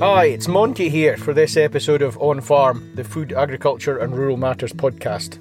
Hi, 0.00 0.24
it's 0.24 0.48
Monty 0.48 0.88
here 0.88 1.18
for 1.18 1.34
this 1.34 1.58
episode 1.58 2.00
of 2.00 2.16
On 2.22 2.40
Farm, 2.40 2.90
the 2.94 3.04
Food, 3.04 3.34
Agriculture 3.34 3.98
and 3.98 4.16
Rural 4.16 4.38
Matters 4.38 4.72
podcast. 4.72 5.36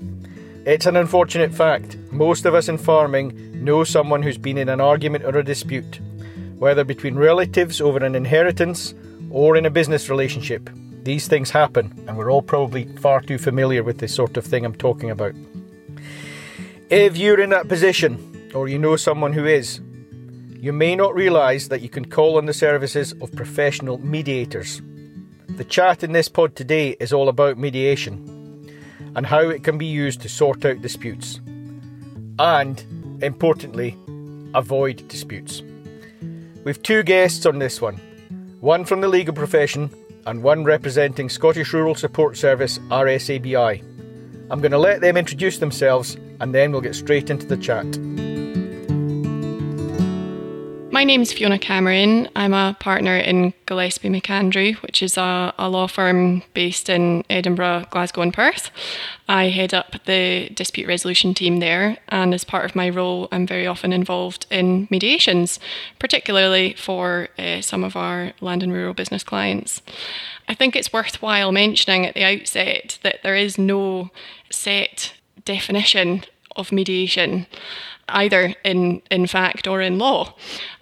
It's 0.68 0.86
an 0.86 0.98
unfortunate 0.98 1.54
fact. 1.54 1.96
Most 2.12 2.46
of 2.46 2.54
us 2.54 2.68
in 2.68 2.78
farming 2.78 3.64
know 3.64 3.86
someone 3.86 4.22
who's 4.22 4.38
been 4.38 4.58
in 4.58 4.68
an 4.68 4.82
argument 4.82 5.24
or 5.24 5.38
a 5.38 5.46
dispute, 5.46 6.02
whether 6.58 6.84
between 6.84 7.16
relatives 7.16 7.80
over 7.80 8.04
an 8.06 8.16
inheritance 8.16 8.94
or 9.32 9.56
in 9.56 9.66
a 9.66 9.70
business 9.70 10.10
relationship. 10.10 10.70
These 11.04 11.30
things 11.30 11.52
happen, 11.52 11.98
and 12.06 12.18
we're 12.18 12.30
all 12.30 12.42
probably 12.42 12.84
far 12.98 13.22
too 13.22 13.38
familiar 13.38 13.82
with 13.82 14.00
this 14.00 14.14
sort 14.14 14.36
of 14.36 14.44
thing 14.44 14.66
I'm 14.66 14.76
talking 14.76 15.10
about. 15.10 15.36
If 16.90 17.16
you're 17.16 17.40
in 17.40 17.52
that 17.52 17.70
position, 17.70 18.52
or 18.54 18.68
you 18.68 18.78
know 18.78 18.98
someone 18.98 19.32
who 19.32 19.46
is, 19.46 19.80
you 20.62 20.74
may 20.74 20.94
not 20.94 21.16
realise 21.16 21.70
that 21.70 21.82
you 21.82 21.88
can 21.88 22.04
call 22.04 22.38
on 22.38 22.46
the 22.46 22.54
services 22.54 23.14
of 23.22 23.32
professional 23.32 23.98
mediators. 24.00 24.82
The 25.48 25.64
chat 25.64 26.04
in 26.04 26.12
this 26.12 26.28
pod 26.28 26.54
today 26.58 26.98
is 27.00 27.14
all 27.14 27.30
about 27.30 27.58
mediation 27.58 28.76
and 29.16 29.26
how 29.26 29.40
it 29.40 29.64
can 29.64 29.78
be 29.78 29.86
used 29.86 30.20
to 30.22 30.30
sort 30.30 30.66
out 30.66 30.82
disputes. 30.82 31.40
And, 32.40 32.84
importantly, 33.22 33.98
avoid 34.54 35.08
disputes. 35.08 35.64
We've 36.66 36.82
two 36.84 37.04
guests 37.04 37.46
on 37.46 37.60
this 37.60 37.82
one 37.82 38.02
one 38.60 38.84
from 38.84 39.00
the 39.00 39.08
legal 39.08 39.34
profession 39.34 39.90
and 40.26 40.44
one 40.44 40.66
representing 40.66 41.30
Scottish 41.30 41.72
Rural 41.72 41.96
Support 41.96 42.36
Service 42.36 42.80
RSABI. 42.90 43.82
I'm 44.52 44.60
going 44.60 44.74
to 44.74 44.78
let 44.78 45.00
them 45.00 45.16
introduce 45.16 45.60
themselves 45.60 46.18
and 46.42 46.54
then 46.54 46.74
we'll 46.74 46.82
get 46.82 46.96
straight 46.96 47.30
into 47.30 47.46
the 47.46 47.56
chat. 47.56 47.86
My 51.00 51.06
name 51.06 51.22
is 51.22 51.32
Fiona 51.32 51.58
Cameron. 51.58 52.28
I'm 52.36 52.54
a 52.54 52.76
partner 52.78 53.16
in 53.16 53.54
Gillespie 53.68 54.10
Macandrew, 54.10 54.76
which 54.82 55.02
is 55.02 55.16
a, 55.16 55.54
a, 55.58 55.70
law 55.70 55.88
firm 55.88 56.44
based 56.54 56.90
in 56.90 57.24
Edinburgh, 57.30 57.86
Glasgow, 57.90 58.22
and 58.22 58.34
Perth. 58.34 58.70
I 59.30 59.46
head 59.46 59.74
up 59.74 59.96
the 60.04 60.50
dispute 60.50 60.90
resolution 60.90 61.34
team 61.34 61.62
there, 61.62 62.00
and 62.10 62.34
as 62.34 62.44
part 62.44 62.66
of 62.66 62.76
my 62.76 62.90
role, 62.90 63.30
I'm 63.32 63.48
very 63.48 63.66
often 63.66 63.94
involved 63.94 64.46
in 64.52 64.90
mediations, 64.92 65.58
particularly 66.00 66.74
for 66.74 67.30
uh, 67.40 67.62
some 67.62 67.86
of 67.86 67.96
our 67.96 68.34
land 68.42 68.62
and 68.62 68.74
rural 68.74 68.94
business 68.94 69.24
clients. 69.24 69.82
I 70.50 70.54
think 70.54 70.76
it's 70.76 70.92
worthwhile 70.92 71.54
mentioning 71.54 72.08
at 72.08 72.14
the 72.14 72.26
outset 72.26 73.00
that 73.04 73.24
there 73.24 73.38
is 73.38 73.58
no 73.58 74.10
set 74.50 75.14
definition 75.46 76.26
of 76.58 76.74
mediation 76.74 77.48
either 78.10 78.56
in 78.64 79.02
in 79.12 79.28
fact 79.28 79.68
or 79.68 79.82
in 79.82 80.00
law 80.00 80.34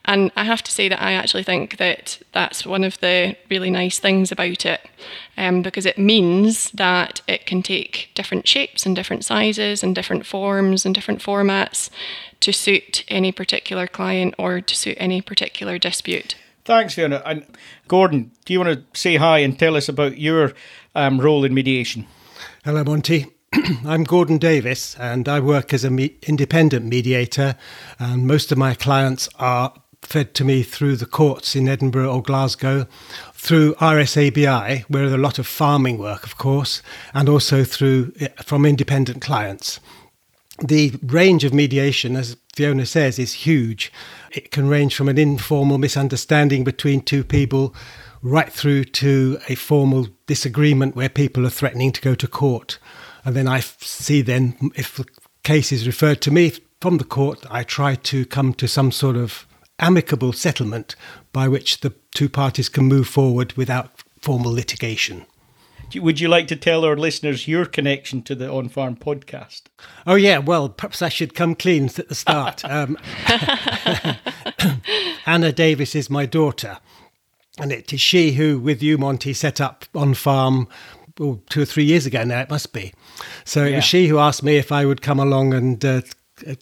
and 0.07 0.31
I 0.37 0.45
have 0.45 0.63
to 0.63 0.71
say 0.71 0.87
that 0.87 1.01
I 1.01 1.11
actually 1.11 1.43
think 1.43 1.77
that 1.77 2.19
that's 2.31 2.65
one 2.65 2.85
of 2.85 2.97
the 3.01 3.35
really 3.49 3.69
nice 3.69 3.99
things 3.99 4.31
about 4.31 4.65
it 4.65 4.81
um, 5.37 5.61
because 5.61 5.85
it 5.85 5.97
means 5.97 6.71
that 6.71 7.21
it 7.27 7.45
can 7.45 7.61
take 7.61 8.09
different 8.15 8.47
shapes 8.47 8.85
and 8.85 8.95
different 8.95 9.25
sizes 9.25 9.83
and 9.83 9.93
different 9.93 10.25
forms 10.25 10.85
and 10.85 10.95
different 10.95 11.21
formats 11.21 11.89
to 12.39 12.53
suit 12.53 13.03
any 13.09 13.33
particular 13.33 13.85
client 13.85 14.33
or 14.37 14.61
to 14.61 14.75
suit 14.75 14.95
any 14.97 15.21
particular 15.21 15.77
dispute. 15.77 16.35
Thanks, 16.63 16.93
Fiona. 16.93 17.21
And 17.25 17.45
Gordon, 17.89 18.31
do 18.45 18.53
you 18.53 18.59
want 18.59 18.79
to 18.93 18.99
say 18.99 19.17
hi 19.17 19.39
and 19.39 19.59
tell 19.59 19.75
us 19.75 19.89
about 19.89 20.17
your 20.17 20.53
um, 20.95 21.19
role 21.19 21.43
in 21.43 21.53
mediation? 21.53 22.07
Hello, 22.63 22.83
Monty. 22.83 23.25
I'm 23.85 24.03
Gordon 24.03 24.37
Davies, 24.37 24.95
and 24.99 25.27
I 25.27 25.39
work 25.39 25.73
as 25.73 25.83
an 25.83 25.95
me- 25.95 26.17
independent 26.23 26.85
mediator. 26.85 27.55
And 27.99 28.27
most 28.27 28.51
of 28.51 28.57
my 28.57 28.73
clients 28.73 29.29
are 29.39 29.73
fed 30.07 30.33
to 30.35 30.45
me 30.45 30.63
through 30.63 30.95
the 30.95 31.05
courts 31.05 31.53
in 31.53 31.67
Edinburgh 31.67 32.09
or 32.09 32.23
Glasgow, 32.23 32.87
through 33.33 33.75
RSABI, 33.75 34.83
where 34.83 35.09
there 35.09 35.19
a 35.19 35.21
lot 35.21 35.37
of 35.37 35.45
farming 35.45 35.97
work, 35.97 36.23
of 36.23 36.37
course, 36.37 36.81
and 37.13 37.27
also 37.27 37.65
through 37.65 38.13
eh, 38.21 38.29
from 38.41 38.65
independent 38.65 39.21
clients. 39.21 39.81
The 40.59 40.93
range 41.03 41.43
of 41.43 41.53
mediation, 41.53 42.15
as 42.15 42.37
Fiona 42.55 42.85
says, 42.85 43.19
is 43.19 43.33
huge. 43.33 43.91
It 44.31 44.49
can 44.49 44.69
range 44.69 44.95
from 44.95 45.09
an 45.09 45.17
informal 45.17 45.77
misunderstanding 45.77 46.63
between 46.63 47.01
two 47.01 47.25
people 47.25 47.75
right 48.21 48.51
through 48.51 48.85
to 48.85 49.37
a 49.49 49.55
formal 49.55 50.07
disagreement 50.25 50.95
where 50.95 51.09
people 51.09 51.45
are 51.45 51.51
threatening 51.51 51.91
to 51.91 52.01
go 52.01 52.15
to 52.15 52.27
court. 52.27 52.79
And 53.25 53.35
then 53.35 53.47
I 53.47 53.59
see 53.59 54.21
then 54.21 54.71
if 54.73 54.95
the 54.95 55.05
case 55.43 55.73
is 55.73 55.85
referred 55.85 56.21
to 56.21 56.31
me 56.31 56.53
from 56.79 56.97
the 56.97 57.03
court, 57.03 57.45
I 57.51 57.63
try 57.63 57.95
to 57.95 58.25
come 58.25 58.53
to 58.53 58.67
some 58.67 58.91
sort 58.91 59.17
of 59.17 59.45
amicable 59.79 60.33
settlement 60.33 60.95
by 61.31 61.47
which 61.47 61.81
the 61.81 61.93
two 62.13 62.29
parties 62.29 62.69
can 62.69 62.85
move 62.85 63.07
forward 63.07 63.53
without 63.53 63.91
formal 64.19 64.51
litigation. 64.51 65.25
Would 65.95 66.19
you 66.19 66.27
like 66.27 66.47
to 66.47 66.55
tell 66.55 66.83
our 66.83 66.97
listeners 66.97 67.47
your 67.47 67.65
connection 67.65 68.21
to 68.23 68.35
the 68.35 68.51
On 68.51 68.67
Farm 68.67 68.97
podcast? 68.97 69.63
Oh, 70.05 70.15
yeah. 70.15 70.37
Well, 70.37 70.67
perhaps 70.67 71.01
I 71.01 71.07
should 71.07 71.33
come 71.33 71.55
clean 71.55 71.85
at 71.85 72.09
the 72.09 72.15
start. 72.15 72.65
um, 72.69 72.97
Anna 75.25 75.53
Davies 75.53 75.95
is 75.95 76.09
my 76.09 76.25
daughter, 76.25 76.79
and 77.57 77.71
it 77.71 77.93
is 77.93 78.01
she 78.01 78.33
who, 78.33 78.59
with 78.59 78.83
you, 78.83 78.97
Monty, 78.97 79.33
set 79.33 79.61
up 79.61 79.85
On 79.95 80.13
Farm 80.13 80.67
two 81.17 81.61
or 81.61 81.65
three 81.65 81.85
years 81.85 82.05
ago 82.05 82.23
now, 82.23 82.41
it 82.41 82.49
must 82.49 82.73
be. 82.73 82.93
So 83.43 83.63
yeah. 83.63 83.71
it 83.71 83.75
was 83.77 83.85
she 83.85 84.07
who 84.07 84.19
asked 84.19 84.43
me 84.43 84.57
if 84.57 84.71
I 84.71 84.85
would 84.85 85.01
come 85.01 85.19
along 85.19 85.53
and 85.53 85.83
uh, 85.83 86.01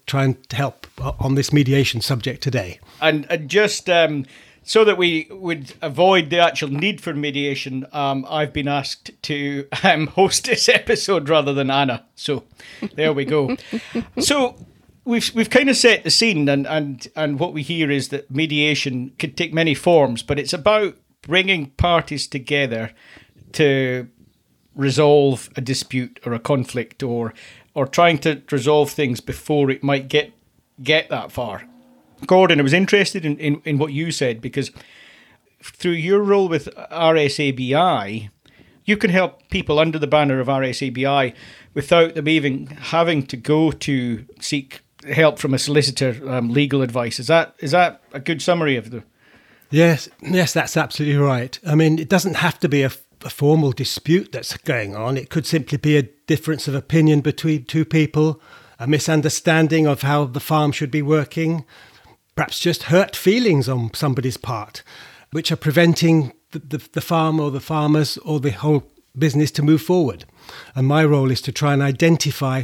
try 0.06 0.24
and 0.24 0.38
help 0.52 0.85
on 1.00 1.36
this 1.36 1.52
mediation 1.52 2.02
subject 2.02 2.42
today 2.42 2.80
and, 3.02 3.26
and 3.30 3.50
just 3.50 3.90
um, 3.90 4.26
so 4.68 4.84
that 4.84 4.98
we 4.98 5.28
would 5.30 5.74
avoid 5.84 6.32
the 6.32 6.40
actual 6.40 6.70
need 6.70 7.00
for 7.00 7.14
mediation, 7.14 7.86
um, 7.94 8.26
I've 8.28 8.52
been 8.52 8.68
asked 8.68 9.12
to 9.22 9.68
um, 9.84 10.08
host 10.18 10.46
this 10.46 10.68
episode 10.68 11.30
rather 11.30 11.54
than 11.54 11.70
Anna. 11.70 12.04
So 12.16 12.44
there 12.96 13.14
we 13.14 13.26
go. 13.26 13.56
so 14.20 14.56
we've 15.06 15.34
we've 15.36 15.52
kind 15.52 15.70
of 15.70 15.78
set 15.78 16.04
the 16.04 16.10
scene, 16.10 16.50
and 16.50 16.66
and 16.66 17.08
and 17.16 17.40
what 17.40 17.54
we 17.54 17.62
hear 17.62 17.92
is 17.92 18.10
that 18.10 18.32
mediation 18.32 19.12
could 19.20 19.38
take 19.38 19.54
many 19.54 19.76
forms, 19.76 20.24
but 20.24 20.40
it's 20.40 20.54
about 20.54 20.98
bringing 21.22 21.68
parties 21.72 22.26
together 22.26 22.92
to 23.54 24.10
resolve 24.74 25.48
a 25.56 25.62
dispute 25.62 26.20
or 26.26 26.34
a 26.34 26.40
conflict, 26.40 27.04
or 27.04 27.36
or 27.76 27.86
trying 27.86 28.18
to 28.18 28.42
resolve 28.52 28.90
things 28.90 29.22
before 29.22 29.70
it 29.70 29.84
might 29.84 30.08
get 30.08 30.34
get 30.82 31.10
that 31.10 31.32
far. 31.32 31.64
Gordon, 32.26 32.60
I 32.60 32.64
was 32.64 32.74
interested 32.74 33.26
in, 33.26 33.38
in, 33.38 33.62
in 33.66 33.78
what 33.78 33.92
you 33.92 34.12
said 34.12 34.42
because 34.42 34.72
through 35.62 35.92
your 35.92 36.22
role 36.22 36.48
with 36.48 36.74
RSABI, 36.92 38.30
you 38.86 38.98
can 38.98 39.10
help 39.10 39.50
people 39.50 39.80
under 39.80 40.00
the 40.00 40.08
banner 40.08 40.40
of 40.40 40.48
RSABI 40.48 41.34
without 41.74 42.16
them 42.16 42.28
even 42.28 42.68
having 42.68 43.26
to 43.28 43.38
go 43.38 43.72
to 43.72 44.26
seek 44.40 44.82
help 45.12 45.40
from 45.40 45.54
a 45.54 45.60
solicitor, 45.60 46.18
um, 46.30 46.50
legal 46.50 46.82
advice. 46.82 47.20
Is 47.20 47.28
that 47.28 47.56
is 47.60 47.72
that 47.72 48.02
a 48.14 48.20
good 48.20 48.42
summary 48.42 48.76
of 48.76 48.92
the? 48.92 49.04
Yes, 49.72 50.08
yes, 50.22 50.54
that's 50.54 50.78
absolutely 50.78 51.18
right. 51.18 51.60
I 51.66 51.76
mean, 51.76 52.00
it 52.00 52.08
doesn't 52.08 52.36
have 52.36 52.60
to 52.60 52.70
be 52.70 52.84
a, 52.84 52.92
a 53.24 53.30
formal 53.30 53.72
dispute 53.72 54.32
that's 54.32 54.56
going 54.58 54.96
on. 54.96 55.18
It 55.18 55.30
could 55.30 55.46
simply 55.46 55.78
be 55.78 55.98
a 55.98 56.04
difference 56.04 56.68
of 56.68 56.76
opinion 56.76 57.22
between 57.22 57.66
two 57.66 57.84
people, 57.84 58.40
a 58.80 58.88
misunderstanding 58.88 59.88
of 59.88 60.02
how 60.02 60.26
the 60.26 60.40
farm 60.40 60.72
should 60.72 60.92
be 60.92 61.02
working, 61.02 61.66
perhaps 62.36 62.60
just 62.60 62.84
hurt 62.84 63.16
feelings 63.16 63.70
on 63.70 63.94
somebody's 63.94 64.38
part, 64.38 64.84
which 65.32 65.52
are 65.52 65.58
preventing 65.58 66.34
the, 66.52 66.60
the, 66.60 66.90
the 66.94 67.02
farm 67.02 67.40
or 67.40 67.52
the 67.52 67.60
farmers 67.60 68.18
or 68.20 68.40
the 68.40 68.52
whole 68.52 68.84
business 69.18 69.52
to 69.52 69.64
move 69.64 69.82
forward. 69.82 70.26
And 70.76 70.88
my 70.88 71.06
role 71.06 71.32
is 71.32 71.42
to 71.42 71.52
try 71.52 71.74
and 71.74 71.82
identify 71.82 72.64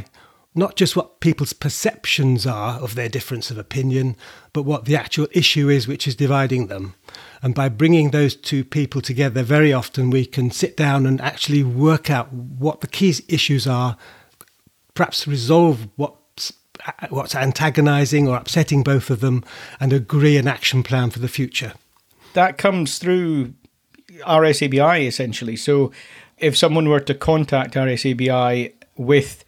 not 0.54 0.76
just 0.76 0.94
what 0.94 1.20
people's 1.20 1.54
perceptions 1.54 2.46
are 2.46 2.78
of 2.80 2.94
their 2.94 3.08
difference 3.08 3.50
of 3.50 3.56
opinion, 3.56 4.16
but 4.52 4.64
what 4.64 4.84
the 4.84 4.96
actual 4.96 5.26
issue 5.32 5.70
is 5.70 5.88
which 5.88 6.06
is 6.06 6.14
dividing 6.14 6.66
them. 6.66 6.94
And 7.40 7.54
by 7.54 7.70
bringing 7.70 8.10
those 8.10 8.36
two 8.36 8.62
people 8.62 9.00
together, 9.00 9.42
very 9.42 9.72
often 9.72 10.10
we 10.10 10.26
can 10.26 10.50
sit 10.50 10.76
down 10.76 11.06
and 11.06 11.20
actually 11.22 11.62
work 11.62 12.10
out 12.10 12.30
what 12.32 12.82
the 12.82 12.86
key 12.86 13.14
issues 13.28 13.66
are, 13.66 13.96
perhaps 14.94 15.26
resolve 15.26 15.88
what's, 15.96 16.52
what's 17.10 17.34
antagonizing 17.34 18.28
or 18.28 18.36
upsetting 18.36 18.82
both 18.82 19.10
of 19.10 19.20
them, 19.20 19.44
and 19.80 19.92
agree 19.92 20.36
an 20.36 20.48
action 20.48 20.82
plan 20.82 21.10
for 21.10 21.18
the 21.18 21.28
future. 21.28 21.72
That 22.34 22.58
comes 22.58 22.98
through 22.98 23.54
RSABI 24.26 25.06
essentially. 25.06 25.56
So 25.56 25.92
if 26.38 26.56
someone 26.56 26.88
were 26.88 27.00
to 27.00 27.14
contact 27.14 27.74
RSABI 27.74 28.72
with 28.96 29.44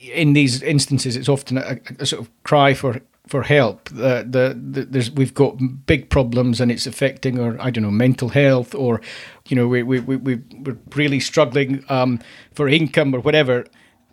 in 0.00 0.34
these 0.34 0.62
instances, 0.62 1.16
it's 1.16 1.28
often 1.28 1.58
a, 1.58 1.78
a 1.98 2.06
sort 2.06 2.22
of 2.22 2.30
cry 2.42 2.74
for 2.74 3.00
for 3.26 3.42
help. 3.42 3.88
The, 3.88 4.26
the, 4.28 4.58
the, 4.60 4.84
there's 4.84 5.10
we've 5.10 5.32
got 5.32 5.56
big 5.86 6.10
problems 6.10 6.60
and 6.60 6.70
it's 6.70 6.86
affecting 6.86 7.38
our 7.38 7.58
I 7.60 7.70
don't 7.70 7.84
know 7.84 7.90
mental 7.90 8.28
health 8.30 8.74
or 8.74 9.00
you 9.46 9.56
know 9.56 9.66
we 9.66 9.82
we 9.82 10.00
we 10.00 10.16
we're 10.16 10.78
really 10.94 11.20
struggling 11.20 11.84
um, 11.88 12.20
for 12.52 12.68
income 12.68 13.14
or 13.14 13.20
whatever. 13.20 13.66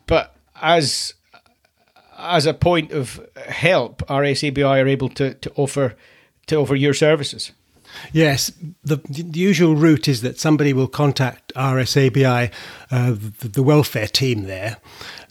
But 0.08 0.36
as 0.62 1.14
as 2.18 2.46
a 2.46 2.54
point 2.54 2.92
of 2.92 3.20
help, 3.36 4.06
RSABI 4.08 4.68
are 4.68 4.88
able 4.88 5.10
to, 5.10 5.34
to 5.34 5.52
offer 5.56 5.96
to 6.48 6.56
offer 6.58 6.76
your 6.76 6.94
services. 6.94 7.52
Yes, 8.14 8.52
the, 8.84 8.98
the, 9.10 9.38
usual 9.38 9.76
route 9.76 10.08
is 10.08 10.22
that 10.22 10.40
somebody 10.40 10.72
will 10.72 10.88
contact 10.88 11.54
RSABI, 11.56 12.52
uh, 12.90 13.12
the, 13.12 13.50
the, 13.50 13.64
welfare 13.64 14.08
team 14.08 14.44
there, 14.44 14.78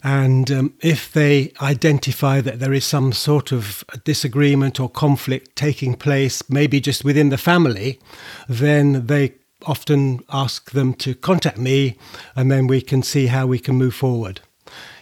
and 0.03 0.51
um, 0.51 0.73
if 0.79 1.11
they 1.11 1.53
identify 1.59 2.39
that 2.41 2.59
there 2.59 2.73
is 2.73 2.85
some 2.85 3.13
sort 3.13 3.51
of 3.51 3.83
disagreement 4.03 4.79
or 4.79 4.89
conflict 4.89 5.55
taking 5.55 5.95
place, 5.95 6.47
maybe 6.49 6.79
just 6.79 7.03
within 7.03 7.29
the 7.29 7.37
family, 7.37 7.99
then 8.47 9.07
they 9.07 9.33
often 9.65 10.19
ask 10.31 10.71
them 10.71 10.93
to 10.95 11.15
contact 11.15 11.57
me, 11.57 11.97
and 12.35 12.51
then 12.51 12.67
we 12.67 12.81
can 12.81 13.01
see 13.01 13.27
how 13.27 13.47
we 13.47 13.57
can 13.57 13.75
move 13.75 13.95
forward. 13.95 14.41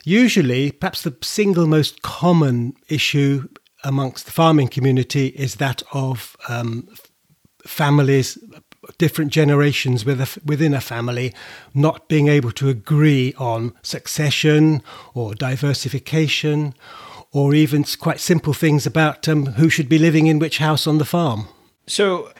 Usually, 0.09 0.71
perhaps 0.71 1.03
the 1.03 1.15
single 1.21 1.67
most 1.67 2.01
common 2.01 2.73
issue 2.87 3.47
amongst 3.83 4.25
the 4.25 4.31
farming 4.31 4.69
community 4.69 5.27
is 5.27 5.57
that 5.57 5.83
of 5.93 6.35
um, 6.47 6.89
families, 7.63 8.35
different 8.97 9.31
generations 9.31 10.05
within 10.05 10.73
a 10.73 10.81
family, 10.81 11.31
not 11.75 12.09
being 12.09 12.27
able 12.27 12.51
to 12.53 12.69
agree 12.69 13.35
on 13.37 13.75
succession 13.83 14.81
or 15.13 15.35
diversification, 15.35 16.73
or 17.31 17.53
even 17.53 17.83
quite 17.99 18.19
simple 18.19 18.53
things 18.53 18.87
about 18.87 19.27
um, 19.27 19.45
who 19.45 19.69
should 19.69 19.87
be 19.87 19.99
living 19.99 20.25
in 20.25 20.39
which 20.39 20.57
house 20.57 20.87
on 20.87 20.97
the 20.97 21.05
farm. 21.05 21.47
So, 21.85 22.31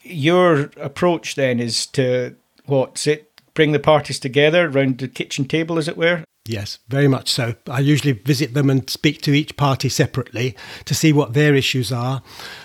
your 0.00 0.70
approach 0.78 1.34
then 1.34 1.60
is 1.60 1.84
to 1.88 2.36
what 2.64 2.96
sit, 2.96 3.30
bring 3.52 3.72
the 3.72 3.78
parties 3.78 4.18
together 4.18 4.66
around 4.66 4.96
the 4.96 5.08
kitchen 5.08 5.44
table, 5.44 5.76
as 5.76 5.88
it 5.88 5.98
were, 5.98 6.24
Yes, 6.48 6.78
very 6.88 7.08
much 7.08 7.30
so. 7.30 7.56
I 7.68 7.80
usually 7.80 8.12
visit 8.12 8.54
them 8.54 8.70
and 8.70 8.88
speak 8.88 9.20
to 9.22 9.34
each 9.34 9.58
party 9.58 9.90
separately 9.90 10.56
to 10.86 10.94
see 10.94 11.12
what 11.12 11.34
their 11.34 11.54
issues 11.54 11.92
are, 11.92 12.22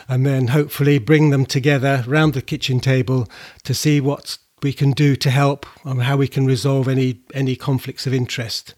and 0.08 0.26
then 0.26 0.48
hopefully 0.48 1.00
bring 1.00 1.32
them 1.32 1.46
together 1.46 2.06
round 2.08 2.34
the 2.34 2.42
kitchen 2.42 2.80
table 2.80 3.28
to 3.64 3.74
see 3.74 4.00
what 4.00 4.38
we 4.62 4.72
can 4.72 4.92
do 4.92 5.18
to 5.18 5.30
help 5.30 5.66
and 5.84 6.04
how 6.04 6.16
we 6.16 6.30
can 6.30 6.46
resolve 6.46 6.88
any 6.88 7.20
any 7.34 7.58
conflicts 7.58 8.08
of 8.08 8.14
interest. 8.14 8.74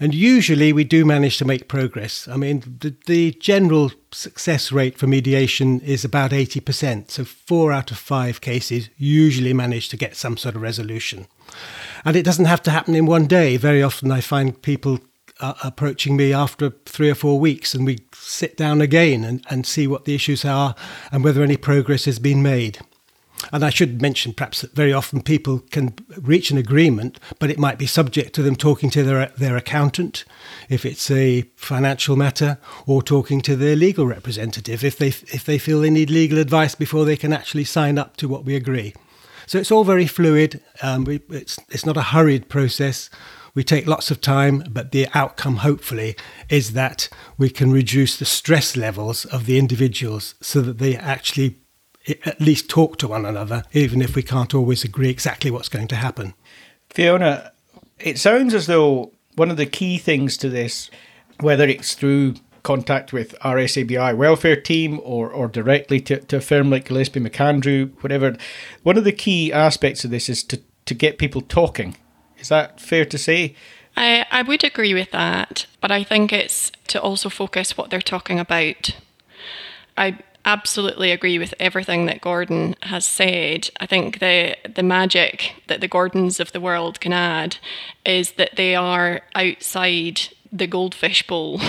And 0.00 0.14
usually 0.14 0.72
we 0.72 0.84
do 0.84 1.04
manage 1.04 1.36
to 1.38 1.44
make 1.44 1.68
progress. 1.68 2.26
I 2.26 2.36
mean, 2.36 2.78
the, 2.80 2.94
the 3.06 3.32
general 3.32 3.92
success 4.16 4.72
rate 4.72 4.96
for 4.98 5.06
mediation 5.06 5.80
is 5.80 6.04
about 6.04 6.30
80%. 6.30 7.10
So, 7.10 7.24
four 7.24 7.72
out 7.72 7.90
of 7.90 7.98
five 7.98 8.40
cases 8.40 8.88
usually 8.96 9.52
manage 9.52 9.88
to 9.90 9.96
get 9.96 10.16
some 10.16 10.36
sort 10.36 10.56
of 10.56 10.62
resolution. 10.62 11.26
And 12.04 12.16
it 12.16 12.24
doesn't 12.24 12.46
have 12.46 12.62
to 12.62 12.70
happen 12.70 12.94
in 12.94 13.06
one 13.06 13.26
day. 13.26 13.56
Very 13.56 13.82
often 13.82 14.10
I 14.10 14.20
find 14.20 14.60
people 14.62 15.00
uh, 15.40 15.54
approaching 15.62 16.16
me 16.16 16.32
after 16.32 16.70
three 16.86 17.10
or 17.10 17.14
four 17.14 17.38
weeks 17.38 17.74
and 17.74 17.84
we 17.84 17.98
sit 18.12 18.56
down 18.56 18.80
again 18.80 19.22
and, 19.22 19.44
and 19.50 19.66
see 19.66 19.86
what 19.86 20.06
the 20.06 20.14
issues 20.14 20.44
are 20.44 20.74
and 21.12 21.22
whether 21.22 21.42
any 21.42 21.56
progress 21.56 22.06
has 22.06 22.18
been 22.18 22.42
made. 22.42 22.78
And 23.52 23.64
I 23.64 23.70
should 23.70 24.02
mention 24.02 24.32
perhaps 24.32 24.62
that 24.62 24.74
very 24.74 24.92
often 24.92 25.22
people 25.22 25.60
can 25.70 25.94
reach 26.20 26.50
an 26.50 26.58
agreement, 26.58 27.20
but 27.38 27.50
it 27.50 27.58
might 27.58 27.78
be 27.78 27.86
subject 27.86 28.34
to 28.34 28.42
them 28.42 28.56
talking 28.56 28.90
to 28.90 29.02
their, 29.02 29.26
their 29.36 29.56
accountant 29.56 30.24
if 30.68 30.84
it's 30.84 31.10
a 31.10 31.42
financial 31.54 32.16
matter, 32.16 32.58
or 32.86 33.02
talking 33.02 33.40
to 33.42 33.54
their 33.54 33.76
legal 33.76 34.06
representative 34.06 34.82
if 34.82 34.98
they, 34.98 35.08
if 35.08 35.44
they 35.44 35.58
feel 35.58 35.80
they 35.80 35.90
need 35.90 36.10
legal 36.10 36.38
advice 36.38 36.74
before 36.74 37.04
they 37.04 37.16
can 37.16 37.32
actually 37.32 37.64
sign 37.64 37.98
up 37.98 38.16
to 38.16 38.28
what 38.28 38.44
we 38.44 38.56
agree. 38.56 38.94
So 39.46 39.58
it's 39.58 39.70
all 39.70 39.84
very 39.84 40.06
fluid. 40.06 40.60
Um, 40.82 41.04
we, 41.04 41.20
it's, 41.28 41.58
it's 41.68 41.86
not 41.86 41.96
a 41.96 42.02
hurried 42.02 42.48
process. 42.48 43.10
We 43.54 43.62
take 43.62 43.86
lots 43.86 44.10
of 44.10 44.20
time, 44.20 44.64
but 44.70 44.90
the 44.92 45.08
outcome, 45.14 45.56
hopefully, 45.58 46.16
is 46.48 46.72
that 46.72 47.08
we 47.38 47.48
can 47.48 47.70
reduce 47.70 48.18
the 48.18 48.24
stress 48.24 48.76
levels 48.76 49.24
of 49.26 49.46
the 49.46 49.58
individuals 49.58 50.34
so 50.40 50.60
that 50.62 50.78
they 50.78 50.96
actually 50.96 51.60
at 52.24 52.40
least 52.40 52.68
talk 52.68 52.98
to 52.98 53.08
one 53.08 53.26
another, 53.26 53.64
even 53.72 54.00
if 54.00 54.14
we 54.14 54.22
can't 54.22 54.54
always 54.54 54.84
agree 54.84 55.10
exactly 55.10 55.50
what's 55.50 55.68
going 55.68 55.88
to 55.88 55.96
happen. 55.96 56.34
Fiona, 56.90 57.52
it 57.98 58.18
sounds 58.18 58.54
as 58.54 58.66
though 58.66 59.12
one 59.34 59.50
of 59.50 59.56
the 59.56 59.66
key 59.66 59.98
things 59.98 60.36
to 60.38 60.48
this, 60.48 60.90
whether 61.40 61.66
it's 61.66 61.94
through 61.94 62.34
contact 62.62 63.12
with 63.12 63.38
RSABI 63.40 64.16
welfare 64.16 64.60
team 64.60 65.00
or, 65.04 65.30
or 65.30 65.46
directly 65.46 66.00
to, 66.00 66.18
to 66.18 66.38
a 66.38 66.40
firm 66.40 66.68
like 66.68 66.88
Gillespie 66.88 67.20
Macandrew, 67.20 67.92
whatever. 68.02 68.36
One 68.82 68.98
of 68.98 69.04
the 69.04 69.12
key 69.12 69.52
aspects 69.52 70.04
of 70.04 70.10
this 70.10 70.28
is 70.28 70.42
to, 70.44 70.60
to 70.86 70.94
get 70.94 71.18
people 71.18 71.42
talking. 71.42 71.96
Is 72.38 72.48
that 72.48 72.80
fair 72.80 73.04
to 73.04 73.18
say? 73.18 73.54
I, 73.96 74.26
I 74.30 74.42
would 74.42 74.64
agree 74.64 74.94
with 74.94 75.12
that, 75.12 75.66
but 75.80 75.92
I 75.92 76.02
think 76.02 76.32
it's 76.32 76.72
to 76.88 77.00
also 77.00 77.28
focus 77.28 77.76
what 77.76 77.90
they're 77.90 78.00
talking 78.00 78.40
about. 78.40 78.96
I 79.96 80.18
absolutely 80.46 81.10
agree 81.10 81.38
with 81.38 81.52
everything 81.58 82.06
that 82.06 82.20
Gordon 82.20 82.76
has 82.84 83.04
said. 83.04 83.68
I 83.80 83.86
think 83.86 84.20
the 84.20 84.56
the 84.72 84.82
magic 84.82 85.54
that 85.66 85.80
the 85.80 85.88
Gordons 85.88 86.40
of 86.40 86.52
the 86.52 86.60
world 86.60 87.00
can 87.00 87.12
add 87.12 87.58
is 88.04 88.32
that 88.32 88.56
they 88.56 88.74
are 88.74 89.20
outside 89.34 90.22
the 90.52 90.68
goldfish 90.68 91.26
bowl. 91.26 91.60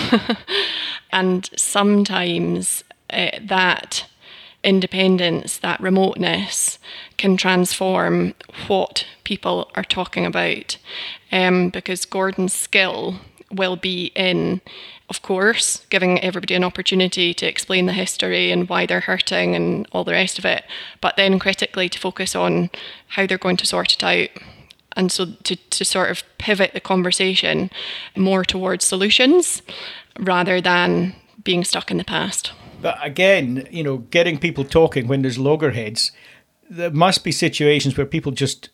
and 1.12 1.50
sometimes 1.56 2.84
uh, 3.10 3.30
that 3.42 4.06
independence, 4.64 5.58
that 5.58 5.80
remoteness, 5.80 6.78
can 7.16 7.36
transform 7.36 8.34
what 8.68 9.06
people 9.24 9.70
are 9.74 9.84
talking 9.84 10.24
about. 10.24 10.76
Um, 11.30 11.70
because 11.70 12.04
Gordon's 12.06 12.54
skill 12.54 13.16
will 13.50 13.76
be 13.76 14.12
in, 14.14 14.60
of 15.08 15.22
course, 15.22 15.86
giving 15.90 16.20
everybody 16.20 16.54
an 16.54 16.64
opportunity 16.64 17.32
to 17.34 17.46
explain 17.46 17.86
the 17.86 17.92
history 17.92 18.50
and 18.50 18.68
why 18.68 18.86
they're 18.86 19.00
hurting 19.00 19.54
and 19.54 19.86
all 19.92 20.04
the 20.04 20.12
rest 20.12 20.38
of 20.38 20.44
it, 20.44 20.64
but 21.00 21.16
then 21.16 21.38
critically 21.38 21.88
to 21.88 21.98
focus 21.98 22.34
on 22.34 22.70
how 23.08 23.26
they're 23.26 23.38
going 23.38 23.56
to 23.56 23.66
sort 23.66 23.92
it 23.92 24.04
out 24.04 24.28
and 24.96 25.12
so 25.12 25.26
to, 25.44 25.54
to 25.56 25.84
sort 25.84 26.10
of 26.10 26.22
pivot 26.38 26.72
the 26.74 26.80
conversation 26.80 27.70
more 28.16 28.44
towards 28.44 28.84
solutions 28.84 29.62
rather 30.18 30.60
than 30.60 31.14
being 31.44 31.64
stuck 31.64 31.90
in 31.90 31.98
the 31.98 32.04
past. 32.04 32.52
But 32.82 32.98
again, 33.00 33.66
you 33.70 33.82
know, 33.82 33.98
getting 33.98 34.38
people 34.38 34.64
talking 34.64 35.06
when 35.06 35.22
there's 35.22 35.38
loggerheads, 35.38 36.12
there 36.68 36.90
must 36.90 37.24
be 37.24 37.32
situations 37.32 37.96
where 37.96 38.06
people 38.06 38.32
just 38.32 38.70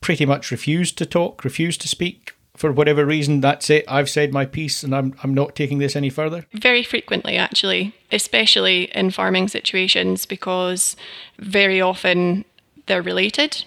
pretty 0.00 0.26
much 0.26 0.50
refuse 0.50 0.92
to 0.92 1.06
talk, 1.06 1.44
refuse 1.44 1.78
to 1.78 1.88
speak 1.88 2.34
for 2.60 2.70
whatever 2.70 3.06
reason. 3.06 3.40
That's 3.40 3.70
it. 3.70 3.86
I've 3.88 4.10
said 4.10 4.34
my 4.34 4.44
piece 4.44 4.82
and 4.82 4.94
I'm, 4.94 5.14
I'm 5.22 5.32
not 5.32 5.56
taking 5.56 5.78
this 5.78 5.96
any 5.96 6.10
further. 6.10 6.44
Very 6.52 6.82
frequently, 6.82 7.38
actually, 7.38 7.94
especially 8.12 8.94
in 8.94 9.12
farming 9.12 9.48
situations, 9.48 10.26
because 10.26 10.94
very 11.38 11.80
often 11.80 12.44
they're 12.84 13.00
related. 13.00 13.64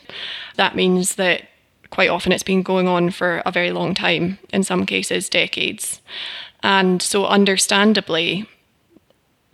That 0.58 0.76
means 0.76 1.16
that 1.16 1.42
quite 1.90 2.10
often 2.10 2.32
it's 2.32 2.44
been 2.44 2.62
going 2.62 2.88
on 2.88 3.10
for 3.10 3.42
a 3.48 3.52
very 3.52 3.72
long 3.72 3.96
time, 3.96 4.38
in 4.52 4.64
some 4.64 4.86
cases, 4.86 5.28
decades. 5.28 6.00
And 6.62 7.02
so, 7.02 7.26
understandably, 7.26 8.48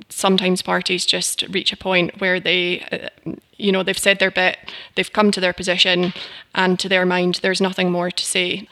sometimes 0.09 0.61
parties 0.61 1.05
just 1.05 1.43
reach 1.49 1.71
a 1.71 1.77
point 1.77 2.19
where 2.19 2.39
they, 2.39 2.81
uh, 2.91 3.31
you 3.57 3.71
know, 3.71 3.83
they've 3.83 3.97
said 3.97 4.19
their 4.19 4.31
bit, 4.31 4.57
they've 4.95 5.13
come 5.13 5.31
to 5.31 5.39
their 5.39 5.53
position, 5.53 6.13
and 6.55 6.79
to 6.79 6.89
their 6.89 7.05
mind, 7.05 7.39
there's 7.41 7.61
nothing 7.61 7.91
more 7.91 8.11
to 8.11 8.25
say. 8.25 8.67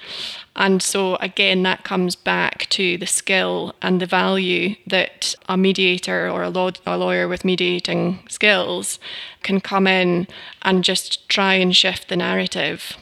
And 0.59 0.81
so, 0.81 1.15
again, 1.17 1.61
that 1.63 1.83
comes 1.83 2.15
back 2.15 2.67
to 2.71 2.97
the 2.97 3.05
skill 3.05 3.75
and 3.81 4.01
the 4.01 4.07
value 4.07 4.75
that 4.87 5.35
a 5.47 5.55
mediator 5.55 6.27
or 6.29 6.41
a, 6.43 6.49
law- 6.49 6.71
a 6.85 6.97
lawyer 6.97 7.27
with 7.27 7.45
mediating 7.45 8.19
skills 8.27 8.99
can 9.43 9.61
come 9.61 9.85
in 9.85 10.27
and 10.63 10.83
just 10.83 11.29
try 11.29 11.53
and 11.53 11.75
shift 11.75 12.09
the 12.09 12.15
narrative 12.17 12.97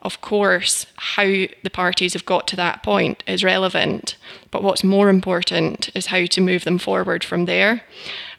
Of 0.00 0.20
course, 0.20 0.86
how 0.96 1.24
the 1.24 1.70
parties 1.72 2.12
have 2.12 2.26
got 2.26 2.46
to 2.48 2.56
that 2.56 2.82
point 2.82 3.24
is 3.26 3.42
relevant, 3.42 4.16
but 4.50 4.62
what's 4.62 4.84
more 4.84 5.08
important 5.08 5.88
is 5.94 6.06
how 6.06 6.26
to 6.26 6.40
move 6.42 6.64
them 6.64 6.78
forward 6.78 7.24
from 7.24 7.46
there. 7.46 7.82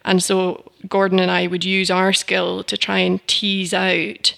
And 0.04 0.22
so 0.22 0.72
Gordon 0.88 1.18
and 1.20 1.32
I 1.32 1.48
would 1.48 1.66
use 1.66 1.90
our 1.90 2.14
skill 2.14 2.64
to 2.66 2.78
try 2.78 3.00
and 3.00 3.26
tease 3.28 3.74
out, 3.74 4.36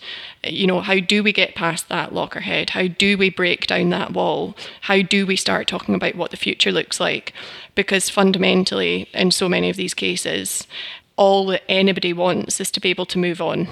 you 0.54 0.68
know, 0.68 0.82
how 0.82 1.00
do 1.00 1.24
we 1.24 1.32
get 1.32 1.56
past 1.56 1.90
that 1.90 2.12
lockerhead? 2.12 2.72
How 2.72 2.88
do 2.88 3.18
we 3.18 3.30
break 3.30 3.68
down 3.68 3.90
that 3.90 4.14
wall? 4.14 4.56
How 4.82 5.02
do 5.02 5.26
we 5.26 5.36
start 5.36 5.68
talking 5.68 5.96
about 5.96 6.16
what 6.16 6.32
the 6.32 6.38
future 6.38 6.72
looks 6.72 7.00
like? 7.00 7.34
Because 7.76 8.10
fundamentally, 8.10 9.10
in 9.14 9.32
so 9.32 9.48
many 9.50 9.70
of 9.70 9.78
these 9.78 9.94
cases, 9.94 10.68
all 11.16 11.46
that 11.48 11.64
anybody 11.70 12.14
wants 12.14 12.60
is 12.60 12.72
to 12.72 12.80
be 12.80 12.90
able 12.90 13.06
to 13.08 13.18
move 13.18 13.42
on. 13.42 13.68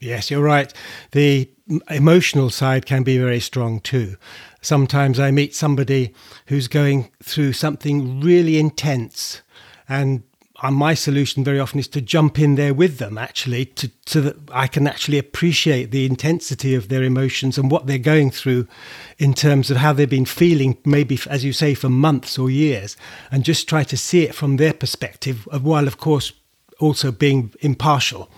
Yes, 0.00 0.30
you're 0.30 0.42
right. 0.42 0.72
The 1.12 1.48
emotional 1.88 2.50
side 2.50 2.86
can 2.86 3.04
be 3.04 3.18
very 3.18 3.38
strong 3.38 3.80
too. 3.80 4.16
Sometimes 4.60 5.20
I 5.20 5.30
meet 5.30 5.54
somebody 5.54 6.12
who's 6.46 6.68
going 6.68 7.10
through 7.22 7.52
something 7.52 8.20
really 8.20 8.58
intense 8.58 9.42
and 9.88 10.24
Uh, 10.62 10.70
my 10.70 10.94
solution 10.94 11.42
very 11.42 11.58
often 11.58 11.80
is 11.80 11.88
to 11.88 12.00
jump 12.00 12.38
in 12.38 12.54
there 12.54 12.72
with 12.72 12.98
them 12.98 13.18
actually 13.18 13.64
to 13.66 13.90
so 14.06 14.20
that 14.20 14.36
I 14.52 14.68
can 14.68 14.86
actually 14.86 15.18
appreciate 15.18 15.90
the 15.90 16.06
intensity 16.06 16.74
of 16.74 16.88
their 16.88 17.02
emotions 17.02 17.58
and 17.58 17.70
what 17.70 17.86
they're 17.86 17.98
going 17.98 18.30
through 18.30 18.68
in 19.18 19.34
terms 19.34 19.70
of 19.70 19.78
how 19.78 19.92
they've 19.92 20.08
been 20.08 20.24
feeling 20.24 20.78
maybe 20.84 21.18
as 21.28 21.44
you 21.44 21.52
say 21.52 21.74
for 21.74 21.88
months 21.88 22.38
or 22.38 22.48
years 22.48 22.96
and 23.30 23.44
just 23.44 23.68
try 23.68 23.82
to 23.84 23.96
see 23.96 24.22
it 24.22 24.34
from 24.34 24.56
their 24.56 24.72
perspective 24.72 25.46
while 25.62 25.88
of 25.88 25.98
course 25.98 26.32
also 26.78 27.10
being 27.10 27.52
impartial 27.60 28.30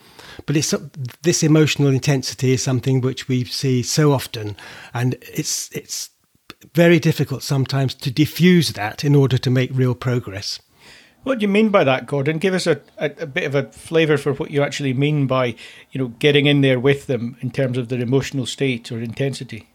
but 0.46 0.56
it's 0.56 0.74
this 1.22 1.42
emotional 1.42 1.88
intensity 1.88 2.52
is 2.52 2.62
something 2.62 3.00
which 3.00 3.28
we 3.28 3.44
see 3.44 3.82
so 3.82 4.12
often, 4.12 4.56
and 4.92 5.14
it's 5.22 5.70
it's 5.72 6.10
very 6.74 6.98
difficult 6.98 7.42
sometimes 7.42 7.94
to 7.94 8.10
diffuse 8.10 8.72
that 8.72 9.04
in 9.04 9.14
order 9.14 9.38
to 9.38 9.50
make 9.50 9.70
real 9.72 9.94
progress. 9.94 10.58
What 11.24 11.38
do 11.38 11.42
you 11.42 11.48
mean 11.48 11.70
by 11.70 11.84
that, 11.84 12.06
Gordon? 12.06 12.38
Give 12.38 12.52
us 12.52 12.66
a, 12.66 12.80
a, 12.98 13.06
a, 13.18 13.26
bit 13.26 13.44
of 13.44 13.54
a 13.54 13.64
flavour 13.72 14.18
for 14.18 14.34
what 14.34 14.50
you 14.50 14.62
actually 14.62 14.92
mean 14.92 15.26
by, 15.26 15.56
you 15.90 15.98
know, 15.98 16.08
getting 16.18 16.44
in 16.44 16.60
there 16.60 16.78
with 16.78 17.06
them 17.06 17.36
in 17.40 17.50
terms 17.50 17.78
of 17.78 17.88
their 17.88 18.00
emotional 18.00 18.44
state 18.44 18.92
or 18.92 19.00
intensity. 19.00 19.66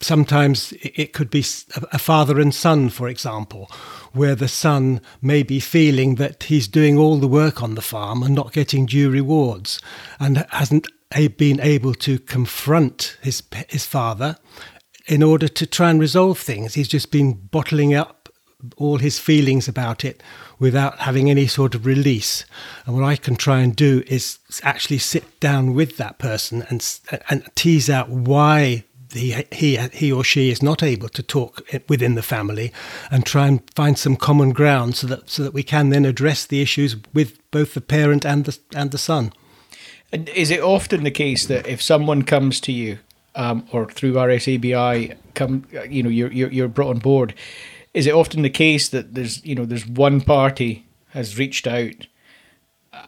Sometimes 0.00 0.72
it 0.82 1.12
could 1.12 1.30
be 1.30 1.44
a 1.92 1.98
father 1.98 2.40
and 2.40 2.52
son, 2.52 2.88
for 2.88 3.08
example, 3.08 3.70
where 4.12 4.34
the 4.34 4.48
son 4.48 5.00
may 5.22 5.44
be 5.44 5.60
feeling 5.60 6.16
that 6.16 6.44
he's 6.44 6.66
doing 6.66 6.98
all 6.98 7.18
the 7.18 7.28
work 7.28 7.62
on 7.62 7.76
the 7.76 7.82
farm 7.82 8.22
and 8.22 8.34
not 8.34 8.52
getting 8.52 8.86
due 8.86 9.10
rewards 9.10 9.80
and 10.18 10.44
hasn't 10.50 10.88
been 11.36 11.60
able 11.60 11.92
to 11.92 12.18
confront 12.18 13.18
his 13.20 13.42
his 13.68 13.84
father 13.84 14.36
in 15.06 15.22
order 15.22 15.48
to 15.48 15.66
try 15.66 15.90
and 15.90 16.00
resolve 16.00 16.38
things. 16.38 16.74
He's 16.74 16.88
just 16.88 17.10
been 17.10 17.32
bottling 17.32 17.94
up 17.94 18.28
all 18.76 18.98
his 18.98 19.18
feelings 19.18 19.68
about 19.68 20.04
it 20.04 20.22
without 20.60 21.00
having 21.00 21.28
any 21.28 21.48
sort 21.48 21.74
of 21.74 21.86
release. 21.86 22.44
And 22.86 22.94
what 22.94 23.04
I 23.04 23.16
can 23.16 23.34
try 23.34 23.60
and 23.60 23.74
do 23.74 24.04
is 24.06 24.38
actually 24.62 24.98
sit 24.98 25.40
down 25.40 25.74
with 25.74 25.96
that 25.96 26.18
person 26.18 26.64
and 26.68 27.00
and 27.28 27.48
tease 27.56 27.90
out 27.90 28.08
why 28.10 28.84
he, 29.12 29.44
he, 29.50 29.76
he 29.76 30.12
or 30.12 30.22
she 30.22 30.50
is 30.50 30.62
not 30.62 30.82
able 30.82 31.08
to 31.08 31.22
talk 31.22 31.62
within 31.88 32.14
the 32.14 32.22
family 32.22 32.72
and 33.10 33.26
try 33.26 33.46
and 33.46 33.62
find 33.74 33.98
some 33.98 34.16
common 34.16 34.50
ground 34.50 34.96
so 34.96 35.06
that, 35.06 35.28
so 35.28 35.42
that 35.42 35.54
we 35.54 35.62
can 35.62 35.88
then 35.88 36.04
address 36.04 36.46
the 36.46 36.62
issues 36.62 36.96
with 37.12 37.38
both 37.50 37.74
the 37.74 37.80
parent 37.80 38.24
and 38.24 38.44
the, 38.44 38.58
and 38.74 38.90
the 38.90 38.98
son. 38.98 39.32
And 40.12 40.28
is 40.30 40.50
it 40.50 40.60
often 40.60 41.04
the 41.04 41.10
case 41.10 41.46
that 41.46 41.66
if 41.66 41.80
someone 41.80 42.22
comes 42.22 42.60
to 42.62 42.72
you 42.72 42.98
um, 43.34 43.66
or 43.72 43.90
through 43.90 44.14
RSABI, 44.14 45.16
come, 45.34 45.66
you 45.88 46.02
know, 46.02 46.08
you're, 46.08 46.32
you're, 46.32 46.52
you're 46.52 46.68
brought 46.68 46.90
on 46.90 46.98
board, 46.98 47.34
is 47.94 48.06
it 48.06 48.14
often 48.14 48.42
the 48.42 48.50
case 48.50 48.88
that 48.88 49.14
there's, 49.14 49.44
you 49.44 49.54
know, 49.54 49.64
there's 49.64 49.86
one 49.86 50.20
party 50.20 50.86
has 51.08 51.38
reached 51.38 51.66
out 51.66 52.06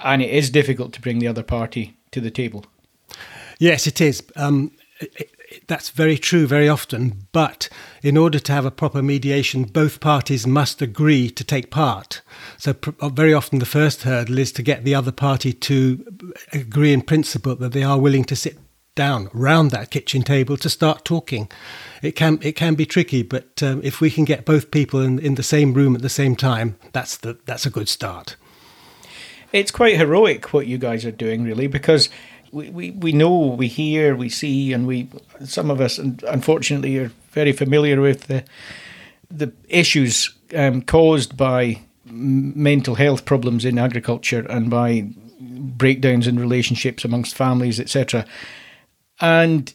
and 0.00 0.22
it 0.22 0.30
is 0.30 0.50
difficult 0.50 0.92
to 0.92 1.00
bring 1.00 1.18
the 1.18 1.28
other 1.28 1.42
party 1.42 1.96
to 2.10 2.20
the 2.20 2.30
table? 2.30 2.64
Yes, 3.58 3.86
it 3.86 4.00
is. 4.00 4.22
Um, 4.36 4.72
it, 5.00 5.30
that's 5.66 5.90
very 5.90 6.18
true 6.18 6.46
very 6.46 6.68
often. 6.68 7.26
But 7.32 7.68
in 8.02 8.16
order 8.16 8.38
to 8.38 8.52
have 8.52 8.64
a 8.64 8.70
proper 8.70 9.02
mediation, 9.02 9.64
both 9.64 10.00
parties 10.00 10.46
must 10.46 10.82
agree 10.82 11.30
to 11.30 11.44
take 11.44 11.70
part. 11.70 12.22
So, 12.58 12.74
pr- 12.74 12.90
uh, 13.00 13.08
very 13.08 13.34
often, 13.34 13.58
the 13.58 13.66
first 13.66 14.02
hurdle 14.02 14.38
is 14.38 14.52
to 14.52 14.62
get 14.62 14.84
the 14.84 14.94
other 14.94 15.12
party 15.12 15.52
to 15.52 16.32
agree 16.52 16.92
in 16.92 17.02
principle 17.02 17.54
that 17.56 17.72
they 17.72 17.82
are 17.82 17.98
willing 17.98 18.24
to 18.24 18.36
sit 18.36 18.58
down 18.94 19.30
round 19.32 19.70
that 19.70 19.90
kitchen 19.90 20.22
table 20.22 20.56
to 20.56 20.68
start 20.68 21.04
talking. 21.04 21.48
It 22.02 22.12
can 22.12 22.38
it 22.42 22.52
can 22.52 22.74
be 22.74 22.86
tricky, 22.86 23.22
but 23.22 23.62
um, 23.62 23.80
if 23.82 24.00
we 24.00 24.10
can 24.10 24.24
get 24.24 24.44
both 24.44 24.70
people 24.70 25.00
in, 25.00 25.18
in 25.18 25.36
the 25.36 25.42
same 25.42 25.72
room 25.74 25.94
at 25.94 26.02
the 26.02 26.08
same 26.08 26.36
time, 26.36 26.76
that's 26.92 27.16
the 27.16 27.38
that's 27.46 27.66
a 27.66 27.70
good 27.70 27.88
start. 27.88 28.36
It's 29.52 29.70
quite 29.70 29.96
heroic 29.96 30.52
what 30.52 30.66
you 30.66 30.78
guys 30.78 31.04
are 31.04 31.10
doing, 31.12 31.44
really, 31.44 31.66
because 31.66 32.08
we, 32.52 32.70
we, 32.70 32.90
we 32.90 33.12
know, 33.12 33.38
we 33.38 33.68
hear, 33.68 34.16
we 34.16 34.28
see, 34.28 34.72
and 34.72 34.86
we 34.86 35.08
some 35.44 35.70
of 35.70 35.80
us, 35.80 35.98
unfortunately, 35.98 36.98
are 36.98 37.12
very 37.30 37.52
familiar 37.52 38.00
with 38.00 38.26
the 38.26 38.44
the 39.30 39.52
issues 39.68 40.34
um, 40.54 40.82
caused 40.82 41.36
by 41.36 41.80
mental 42.04 42.94
health 42.94 43.24
problems 43.24 43.64
in 43.64 43.78
agriculture 43.78 44.44
and 44.50 44.68
by 44.68 45.08
breakdowns 45.40 46.26
in 46.26 46.38
relationships 46.38 47.04
amongst 47.04 47.34
families, 47.34 47.80
etc. 47.80 48.26
And 49.22 49.72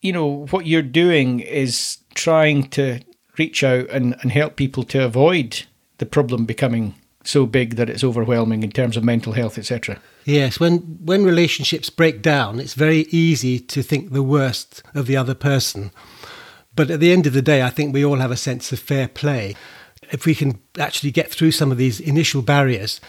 you 0.00 0.12
know 0.12 0.46
what 0.46 0.66
you're 0.66 0.82
doing 0.82 1.40
is 1.40 1.98
trying 2.14 2.68
to 2.70 3.00
reach 3.38 3.62
out 3.62 3.88
and, 3.90 4.16
and 4.22 4.32
help 4.32 4.56
people 4.56 4.82
to 4.84 5.04
avoid 5.04 5.62
the 5.98 6.06
problem 6.06 6.44
becoming 6.44 6.94
so 7.24 7.46
big 7.46 7.76
that 7.76 7.88
it's 7.88 8.02
overwhelming 8.02 8.64
in 8.64 8.72
terms 8.72 8.96
of 8.96 9.04
mental 9.04 9.34
health, 9.34 9.58
etc. 9.58 9.98
Yes, 10.24 10.58
when 10.58 10.78
when 11.04 11.24
relationships 11.24 11.90
break 11.90 12.22
down, 12.22 12.58
it's 12.58 12.74
very 12.74 13.02
easy 13.10 13.60
to 13.60 13.82
think 13.82 14.10
the 14.10 14.22
worst 14.22 14.82
of 14.94 15.06
the 15.06 15.16
other 15.16 15.34
person. 15.34 15.92
But 16.74 16.90
at 16.90 17.00
the 17.00 17.12
end 17.12 17.26
of 17.26 17.34
the 17.34 17.42
day, 17.42 17.62
I 17.62 17.70
think 17.70 17.92
we 17.92 18.04
all 18.04 18.16
have 18.16 18.30
a 18.30 18.36
sense 18.36 18.72
of 18.72 18.78
fair 18.80 19.06
play. 19.06 19.54
If 20.10 20.24
we 20.24 20.34
can 20.34 20.58
actually 20.78 21.10
get 21.10 21.30
through 21.30 21.52
some 21.52 21.70
of 21.70 21.78
these 21.78 22.00
initial 22.00 22.40
barriers 22.40 23.00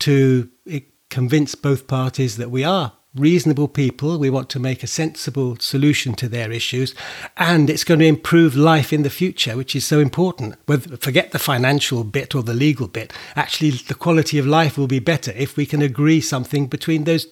to 0.00 0.50
eh, 0.70 0.80
convince 1.08 1.54
both 1.54 1.86
parties 1.86 2.36
that 2.36 2.50
we 2.50 2.62
are 2.62 2.92
reasonable 3.16 3.68
people. 3.68 4.18
We 4.18 4.30
want 4.30 4.50
to 4.50 4.60
make 4.60 4.82
a 4.82 4.86
sensible 4.86 5.56
solution 5.56 6.14
to 6.14 6.28
their 6.28 6.52
issues, 6.52 6.94
and 7.36 7.68
it's 7.68 7.84
going 7.84 8.00
to 8.00 8.06
improve 8.06 8.54
life 8.54 8.92
in 8.92 9.02
the 9.02 9.10
future, 9.10 9.56
which 9.56 9.74
is 9.74 9.86
so 9.86 9.98
important. 9.98 10.56
Forget 11.00 11.32
the 11.32 11.38
financial 11.38 12.04
bit 12.04 12.34
or 12.34 12.42
the 12.42 12.54
legal 12.54 12.88
bit. 12.88 13.12
Actually, 13.34 13.70
the 13.70 13.94
quality 13.94 14.38
of 14.38 14.46
life 14.46 14.78
will 14.78 14.86
be 14.86 14.98
better 14.98 15.32
if 15.32 15.56
we 15.56 15.66
can 15.66 15.82
agree 15.82 16.20
something 16.20 16.66
between 16.66 17.04
those 17.04 17.26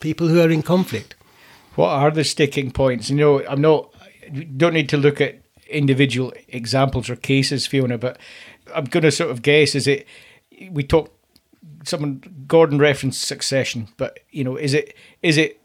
people 0.00 0.28
who 0.28 0.40
are 0.40 0.50
in 0.50 0.62
conflict. 0.62 1.14
What 1.74 1.90
are 1.90 2.10
the 2.10 2.24
sticking 2.24 2.70
points? 2.70 3.10
You 3.10 3.16
know, 3.16 3.46
I'm 3.46 3.60
not. 3.60 3.92
You 4.32 4.44
don't 4.44 4.74
need 4.74 4.88
to 4.88 4.96
look 4.96 5.20
at 5.20 5.36
individual 5.68 6.32
examples 6.48 7.10
or 7.10 7.16
cases, 7.16 7.66
Fiona, 7.66 7.98
but 7.98 8.18
I'm 8.74 8.84
going 8.84 9.02
to 9.02 9.10
sort 9.10 9.30
of 9.30 9.42
guess: 9.42 9.74
is 9.74 9.86
it 9.86 10.06
we 10.70 10.82
talk 10.82 11.12
someone 11.86 12.44
Gordon 12.46 12.78
referenced 12.78 13.22
succession, 13.22 13.88
but 13.96 14.20
you 14.30 14.44
know, 14.44 14.56
is 14.56 14.74
it 14.74 14.94
is 15.22 15.36
it 15.36 15.60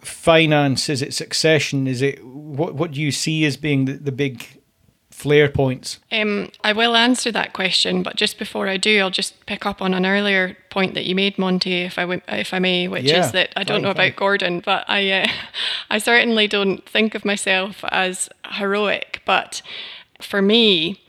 finance? 0.00 0.88
Is 0.88 1.02
it 1.02 1.14
succession? 1.14 1.86
Is 1.86 2.02
it 2.02 2.24
what 2.24 2.74
what 2.74 2.92
do 2.92 3.00
you 3.00 3.12
see 3.12 3.44
as 3.44 3.56
being 3.56 3.84
the, 3.86 3.94
the 3.94 4.12
big 4.12 4.60
flare 5.10 5.48
points? 5.48 6.00
Um, 6.10 6.50
I 6.64 6.72
will 6.72 6.96
answer 6.96 7.30
that 7.32 7.52
question, 7.52 8.02
but 8.02 8.16
just 8.16 8.38
before 8.38 8.68
I 8.68 8.76
do, 8.76 9.00
I'll 9.00 9.10
just 9.10 9.46
pick 9.46 9.64
up 9.64 9.80
on 9.80 9.94
an 9.94 10.04
earlier 10.04 10.56
point 10.70 10.94
that 10.94 11.04
you 11.04 11.14
made, 11.14 11.38
Monty, 11.38 11.82
if 11.82 11.98
I 11.98 12.20
if 12.28 12.52
I 12.52 12.58
may, 12.58 12.88
which 12.88 13.04
yeah, 13.04 13.24
is 13.24 13.32
that 13.32 13.52
I 13.56 13.64
don't 13.64 13.76
fine, 13.76 13.82
know 13.82 13.94
fine. 13.94 14.08
about 14.08 14.16
Gordon, 14.16 14.60
but 14.60 14.84
I 14.88 15.10
uh, 15.10 15.26
I 15.90 15.98
certainly 15.98 16.48
don't 16.48 16.86
think 16.88 17.14
of 17.14 17.24
myself 17.24 17.84
as 17.90 18.28
heroic, 18.50 19.22
but 19.24 19.62
for 20.20 20.42
me, 20.42 21.00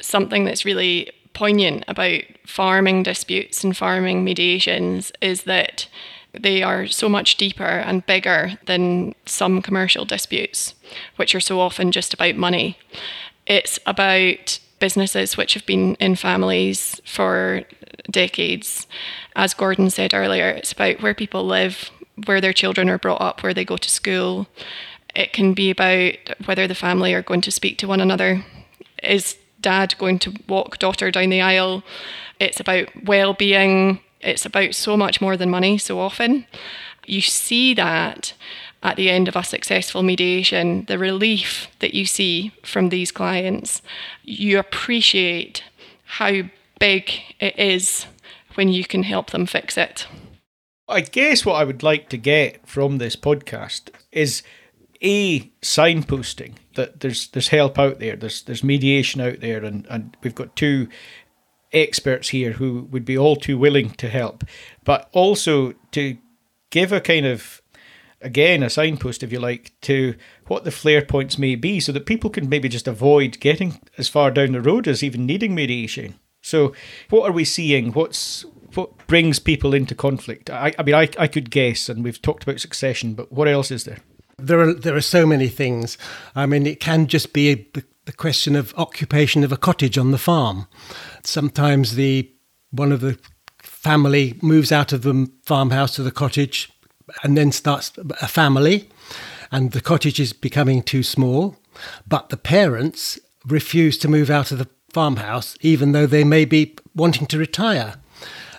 something 0.00 0.44
that's 0.44 0.64
really 0.64 1.10
poignant 1.36 1.84
about 1.86 2.22
farming 2.46 3.02
disputes 3.02 3.62
and 3.62 3.76
farming 3.76 4.24
mediations 4.24 5.12
is 5.20 5.42
that 5.42 5.86
they 6.32 6.62
are 6.62 6.86
so 6.86 7.10
much 7.10 7.36
deeper 7.36 7.62
and 7.62 8.06
bigger 8.06 8.52
than 8.64 9.14
some 9.26 9.60
commercial 9.60 10.06
disputes, 10.06 10.74
which 11.16 11.34
are 11.34 11.40
so 11.40 11.60
often 11.60 11.92
just 11.92 12.14
about 12.14 12.36
money. 12.36 12.78
It's 13.46 13.78
about 13.84 14.58
businesses 14.78 15.36
which 15.36 15.52
have 15.52 15.66
been 15.66 15.94
in 15.96 16.16
families 16.16 17.02
for 17.04 17.64
decades. 18.10 18.86
As 19.34 19.52
Gordon 19.52 19.90
said 19.90 20.14
earlier, 20.14 20.48
it's 20.48 20.72
about 20.72 21.02
where 21.02 21.14
people 21.14 21.44
live, 21.44 21.90
where 22.24 22.40
their 22.40 22.54
children 22.54 22.88
are 22.88 22.98
brought 22.98 23.20
up, 23.20 23.42
where 23.42 23.52
they 23.52 23.64
go 23.64 23.76
to 23.76 23.90
school. 23.90 24.46
It 25.14 25.34
can 25.34 25.52
be 25.52 25.68
about 25.68 26.14
whether 26.46 26.66
the 26.66 26.74
family 26.74 27.12
are 27.12 27.20
going 27.20 27.42
to 27.42 27.50
speak 27.50 27.76
to 27.78 27.88
one 27.88 28.00
another. 28.00 28.42
Is 29.02 29.36
dad 29.66 29.98
going 29.98 30.20
to 30.20 30.32
walk 30.48 30.78
daughter 30.78 31.10
down 31.10 31.30
the 31.30 31.40
aisle? 31.40 31.82
It's 32.38 32.60
about 32.60 32.86
well 33.04 33.34
being. 33.34 33.98
It's 34.20 34.46
about 34.46 34.76
so 34.76 34.96
much 34.96 35.20
more 35.20 35.36
than 35.36 35.50
money 35.50 35.76
so 35.76 35.98
often. 35.98 36.46
You 37.04 37.20
see 37.20 37.74
that 37.74 38.32
at 38.84 38.94
the 38.94 39.10
end 39.10 39.26
of 39.26 39.34
a 39.34 39.42
successful 39.42 40.04
mediation, 40.04 40.84
the 40.84 40.98
relief 40.98 41.66
that 41.80 41.94
you 41.94 42.06
see 42.06 42.52
from 42.62 42.90
these 42.90 43.10
clients, 43.10 43.82
you 44.22 44.60
appreciate 44.60 45.64
how 46.04 46.42
big 46.78 47.10
it 47.40 47.58
is 47.58 48.06
when 48.54 48.68
you 48.68 48.84
can 48.84 49.02
help 49.02 49.30
them 49.30 49.46
fix 49.46 49.76
it. 49.76 50.06
I 50.86 51.00
guess 51.00 51.44
what 51.44 51.56
I 51.56 51.64
would 51.64 51.82
like 51.82 52.08
to 52.10 52.16
get 52.16 52.64
from 52.68 52.98
this 52.98 53.16
podcast 53.16 53.90
is 54.12 54.44
a 55.02 55.40
signposting 55.62 56.54
that 56.74 57.00
there's 57.00 57.28
there's 57.28 57.48
help 57.48 57.78
out 57.78 57.98
there, 57.98 58.16
there's 58.16 58.42
there's 58.42 58.64
mediation 58.64 59.20
out 59.20 59.40
there, 59.40 59.64
and, 59.64 59.86
and 59.88 60.16
we've 60.22 60.34
got 60.34 60.56
two 60.56 60.88
experts 61.72 62.30
here 62.30 62.52
who 62.52 62.88
would 62.90 63.04
be 63.04 63.18
all 63.18 63.36
too 63.36 63.58
willing 63.58 63.90
to 63.90 64.08
help, 64.08 64.44
but 64.84 65.08
also 65.12 65.74
to 65.92 66.16
give 66.70 66.92
a 66.92 67.00
kind 67.00 67.26
of 67.26 67.62
again 68.20 68.62
a 68.62 68.70
signpost 68.70 69.22
if 69.22 69.30
you 69.30 69.38
like 69.38 69.72
to 69.82 70.14
what 70.46 70.64
the 70.64 70.70
flare 70.70 71.04
points 71.04 71.38
may 71.38 71.54
be 71.54 71.80
so 71.80 71.92
that 71.92 72.06
people 72.06 72.30
can 72.30 72.48
maybe 72.48 72.68
just 72.68 72.88
avoid 72.88 73.38
getting 73.40 73.80
as 73.98 74.08
far 74.08 74.30
down 74.30 74.52
the 74.52 74.60
road 74.60 74.88
as 74.88 75.02
even 75.02 75.26
needing 75.26 75.54
mediation. 75.54 76.14
So 76.40 76.72
what 77.10 77.28
are 77.28 77.32
we 77.32 77.44
seeing? 77.44 77.92
What's 77.92 78.44
what 78.74 79.06
brings 79.06 79.38
people 79.38 79.74
into 79.74 79.94
conflict? 79.94 80.50
I, 80.50 80.72
I 80.78 80.82
mean 80.82 80.94
I, 80.94 81.08
I 81.18 81.26
could 81.26 81.50
guess 81.50 81.88
and 81.88 82.02
we've 82.02 82.22
talked 82.22 82.44
about 82.44 82.60
succession 82.60 83.14
but 83.14 83.30
what 83.32 83.48
else 83.48 83.70
is 83.70 83.84
there 83.84 83.98
there 84.38 84.60
are 84.60 84.72
there 84.72 84.96
are 84.96 85.00
so 85.00 85.26
many 85.26 85.48
things 85.48 85.96
i 86.34 86.44
mean 86.46 86.66
it 86.66 86.80
can 86.80 87.06
just 87.06 87.32
be 87.32 87.54
the, 87.72 87.84
the 88.04 88.12
question 88.12 88.54
of 88.54 88.74
occupation 88.76 89.42
of 89.42 89.52
a 89.52 89.56
cottage 89.56 89.96
on 89.96 90.10
the 90.10 90.18
farm 90.18 90.66
sometimes 91.22 91.94
the 91.94 92.30
one 92.70 92.92
of 92.92 93.00
the 93.00 93.18
family 93.86 94.34
moves 94.42 94.72
out 94.72 94.92
of 94.92 95.02
the 95.02 95.30
farmhouse 95.44 95.94
to 95.94 96.02
the 96.02 96.10
cottage 96.10 96.70
and 97.22 97.36
then 97.36 97.52
starts 97.52 97.92
a 98.20 98.28
family, 98.28 98.88
and 99.52 99.72
the 99.72 99.80
cottage 99.80 100.18
is 100.18 100.32
becoming 100.32 100.82
too 100.82 101.02
small. 101.02 101.56
But 102.06 102.30
the 102.30 102.36
parents 102.36 103.18
refuse 103.46 103.98
to 103.98 104.08
move 104.08 104.30
out 104.30 104.50
of 104.50 104.58
the 104.58 104.68
farmhouse, 104.92 105.56
even 105.60 105.92
though 105.92 106.06
they 106.06 106.24
may 106.24 106.44
be 106.44 106.74
wanting 106.94 107.26
to 107.28 107.38
retire. 107.38 107.94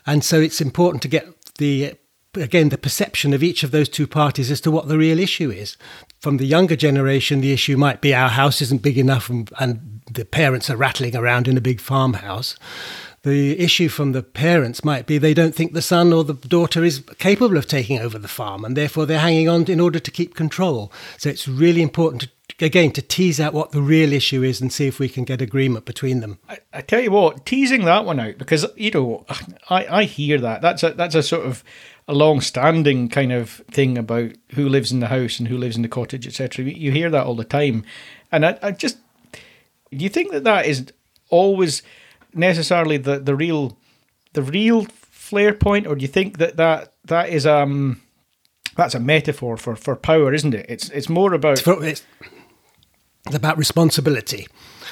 And 0.05 0.23
so 0.23 0.39
it's 0.39 0.61
important 0.61 1.01
to 1.01 1.07
get 1.09 1.27
the 1.55 1.95
again 2.35 2.69
the 2.69 2.77
perception 2.77 3.33
of 3.33 3.43
each 3.43 3.63
of 3.63 3.71
those 3.71 3.89
two 3.89 4.07
parties 4.07 4.51
as 4.51 4.61
to 4.61 4.71
what 4.71 4.87
the 4.87 4.97
real 4.97 5.19
issue 5.19 5.49
is. 5.49 5.77
From 6.19 6.37
the 6.37 6.45
younger 6.45 6.75
generation, 6.75 7.41
the 7.41 7.53
issue 7.53 7.77
might 7.77 8.01
be 8.01 8.13
our 8.13 8.29
house 8.29 8.61
isn't 8.61 8.81
big 8.81 8.97
enough 8.97 9.29
and, 9.29 9.49
and 9.59 10.01
the 10.11 10.25
parents 10.25 10.69
are 10.69 10.77
rattling 10.77 11.15
around 11.15 11.47
in 11.47 11.57
a 11.57 11.61
big 11.61 11.79
farmhouse. 11.79 12.55
The 13.23 13.59
issue 13.59 13.89
from 13.89 14.13
the 14.13 14.23
parents 14.23 14.85
might 14.85 15.05
be 15.05 15.17
they 15.17 15.33
don't 15.33 15.53
think 15.53 15.73
the 15.73 15.81
son 15.81 16.13
or 16.13 16.23
the 16.23 16.33
daughter 16.33 16.83
is 16.83 17.03
capable 17.17 17.57
of 17.57 17.67
taking 17.67 17.99
over 17.99 18.17
the 18.17 18.27
farm, 18.27 18.63
and 18.63 18.77
therefore 18.77 19.05
they're 19.05 19.19
hanging 19.19 19.49
on 19.49 19.65
in 19.65 19.81
order 19.81 19.99
to 19.99 20.11
keep 20.11 20.33
control. 20.33 20.93
So 21.17 21.29
it's 21.29 21.47
really 21.47 21.81
important 21.81 22.21
to 22.21 22.29
again 22.59 22.91
to 22.91 23.01
tease 23.01 23.39
out 23.39 23.53
what 23.53 23.71
the 23.71 23.81
real 23.81 24.13
issue 24.13 24.41
is 24.43 24.61
and 24.61 24.71
see 24.71 24.87
if 24.87 24.99
we 24.99 25.09
can 25.09 25.23
get 25.23 25.41
agreement 25.41 25.85
between 25.85 26.21
them. 26.21 26.39
I, 26.49 26.57
I, 26.73 26.81
tell 26.81 27.01
you 27.01 27.11
what, 27.11 27.45
teasing 27.45 27.85
that 27.85 28.05
one 28.05 28.19
out 28.19 28.37
because 28.37 28.65
you 28.75 28.91
know 28.91 29.25
I, 29.69 29.85
I 29.87 30.03
hear 30.05 30.39
that 30.39 30.61
that's 30.61 30.83
a 30.83 30.91
that's 30.91 31.15
a 31.15 31.23
sort 31.23 31.45
of 31.45 31.63
a 32.07 32.13
long-standing 32.13 33.09
kind 33.09 33.31
of 33.31 33.61
thing 33.69 33.97
about 33.97 34.31
who 34.51 34.69
lives 34.69 34.91
in 34.91 34.99
the 34.99 35.07
house 35.07 35.39
and 35.39 35.47
who 35.47 35.57
lives 35.57 35.75
in 35.75 35.81
the 35.81 35.89
cottage, 35.89 36.25
etc. 36.25 36.65
You 36.65 36.91
hear 36.91 37.09
that 37.09 37.25
all 37.25 37.35
the 37.35 37.43
time, 37.43 37.83
and 38.31 38.45
I, 38.45 38.57
I 38.61 38.71
just 38.71 38.97
do 39.91 40.03
you 40.03 40.09
think 40.09 40.31
that 40.31 40.43
that 40.43 40.65
is 40.65 40.91
always 41.29 41.81
necessarily 42.33 42.97
the, 42.97 43.19
the 43.19 43.35
real 43.35 43.77
the 44.33 44.41
real 44.41 44.85
flare 44.85 45.53
point, 45.53 45.87
or 45.87 45.95
do 45.95 46.01
you 46.01 46.07
think 46.07 46.37
that 46.37 46.57
that, 46.57 46.93
that 47.05 47.29
is 47.29 47.45
um 47.45 48.01
that's 48.75 48.95
a 48.95 48.99
metaphor 48.99 49.57
for, 49.57 49.75
for 49.75 49.95
power, 49.95 50.33
isn't 50.33 50.53
it? 50.53 50.65
It's 50.69 50.89
it's 50.89 51.09
more 51.09 51.33
about 51.33 51.67
it's, 51.67 52.05
it's 53.25 53.35
about 53.35 53.57
responsibility. 53.57 54.47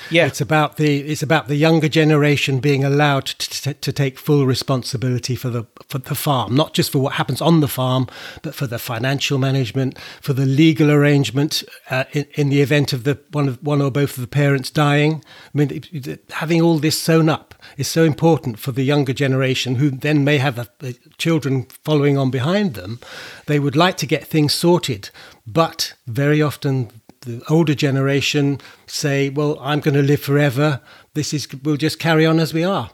Yeah, 0.10 0.28
it's 0.28 0.42
about 0.42 0.78
the 0.78 1.00
it's 1.00 1.24
about 1.24 1.48
the 1.48 1.56
younger 1.56 1.90
generation 1.90 2.60
being 2.60 2.84
allowed 2.84 3.26
to, 3.26 3.62
to, 3.62 3.74
to, 3.74 3.92
take 3.92 4.20
full 4.20 4.46
responsibility 4.46 5.36
for 5.36 5.50
the 5.50 5.66
for 5.88 5.98
the 5.98 6.16
farm, 6.16 6.56
not 6.56 6.74
just 6.74 6.92
for 6.92 7.00
what 7.00 7.14
happens 7.14 7.42
on 7.42 7.62
the 7.62 7.68
farm, 7.68 8.08
but 8.42 8.53
for 8.53 8.68
the 8.68 8.77
financial 8.77 9.38
management, 9.38 9.98
for 10.22 10.34
the 10.34 10.46
legal 10.46 10.92
arrangement 10.92 11.64
uh, 11.90 12.03
in, 12.12 12.25
in 12.36 12.50
the 12.50 12.62
event 12.62 12.94
of 12.94 13.03
the 13.03 13.20
one 13.32 13.48
of 13.48 13.64
one 13.64 13.82
or 13.82 13.90
both 13.90 14.18
of 14.18 14.22
the 14.22 14.27
parents 14.27 14.70
dying. 14.70 15.24
I 15.53 15.58
mean, 15.58 16.20
having 16.32 16.62
all 16.62 16.77
this 16.77 17.00
sewn 17.01 17.29
up 17.29 17.56
is 17.77 17.88
so 17.88 18.03
important 18.03 18.60
for 18.60 18.72
the 18.72 18.84
younger 18.84 19.14
generation, 19.14 19.75
who 19.75 19.90
then 19.90 20.24
may 20.24 20.38
have 20.38 20.60
a, 20.60 20.68
a 20.82 20.94
children 21.18 21.64
following 21.84 22.18
on 22.18 22.29
behind 22.29 22.75
them. 22.75 23.00
They 23.48 23.60
would 23.60 23.75
like 23.75 23.98
to 23.98 24.06
get 24.06 24.27
things 24.27 24.53
sorted, 24.53 25.10
but 25.48 25.94
very 26.06 26.42
often 26.42 26.92
the 27.25 27.44
older 27.50 27.75
generation 27.75 28.59
say, 28.88 29.29
"Well, 29.29 29.57
I'm 29.59 29.79
going 29.79 29.96
to 29.96 30.01
live 30.03 30.22
forever. 30.22 30.81
This 31.14 31.33
is 31.33 31.48
we'll 31.64 31.77
just 31.77 32.00
carry 32.00 32.25
on 32.25 32.40
as 32.40 32.53
we 32.53 32.64
are." 32.64 32.92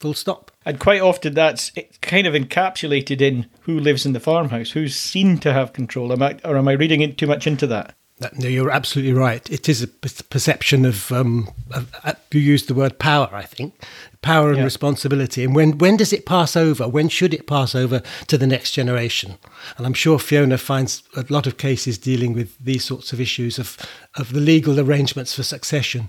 Full 0.00 0.14
stop. 0.14 0.50
And 0.64 0.80
quite 0.80 1.02
often 1.02 1.34
that's 1.34 1.72
kind 2.00 2.26
of 2.26 2.34
encapsulated 2.34 3.20
in 3.20 3.46
who 3.62 3.78
lives 3.78 4.06
in 4.06 4.12
the 4.12 4.20
farmhouse, 4.20 4.70
who's 4.70 4.96
seen 4.96 5.38
to 5.38 5.52
have 5.52 5.72
control. 5.72 6.12
Am 6.12 6.22
I, 6.22 6.38
or 6.44 6.56
am 6.56 6.68
I 6.68 6.72
reading 6.72 7.02
it 7.02 7.18
too 7.18 7.26
much 7.26 7.46
into 7.46 7.66
that? 7.66 7.94
No, 8.38 8.48
you're 8.48 8.70
absolutely 8.70 9.14
right. 9.14 9.48
It 9.50 9.68
is 9.68 9.82
a 9.82 9.88
perception 9.88 10.84
of, 10.84 11.10
um, 11.10 11.48
of 11.70 11.90
uh, 12.04 12.12
you 12.32 12.40
used 12.40 12.68
the 12.68 12.74
word 12.74 12.98
power, 12.98 13.30
I 13.32 13.42
think, 13.44 13.74
power 14.22 14.50
and 14.50 14.58
yeah. 14.58 14.64
responsibility. 14.64 15.44
And 15.44 15.54
when 15.54 15.78
when 15.78 15.96
does 15.96 16.12
it 16.12 16.26
pass 16.26 16.56
over? 16.56 16.88
When 16.88 17.08
should 17.08 17.34
it 17.34 17.46
pass 17.46 17.74
over 17.74 18.02
to 18.26 18.38
the 18.38 18.46
next 18.46 18.72
generation? 18.72 19.38
And 19.76 19.86
I'm 19.86 19.94
sure 19.94 20.18
Fiona 20.18 20.58
finds 20.58 21.02
a 21.16 21.24
lot 21.28 21.46
of 21.46 21.56
cases 21.56 21.98
dealing 21.98 22.32
with 22.34 22.58
these 22.58 22.84
sorts 22.84 23.12
of 23.12 23.20
issues 23.20 23.58
of 23.58 23.76
of 24.16 24.32
the 24.32 24.40
legal 24.40 24.78
arrangements 24.78 25.34
for 25.34 25.42
succession. 25.42 26.08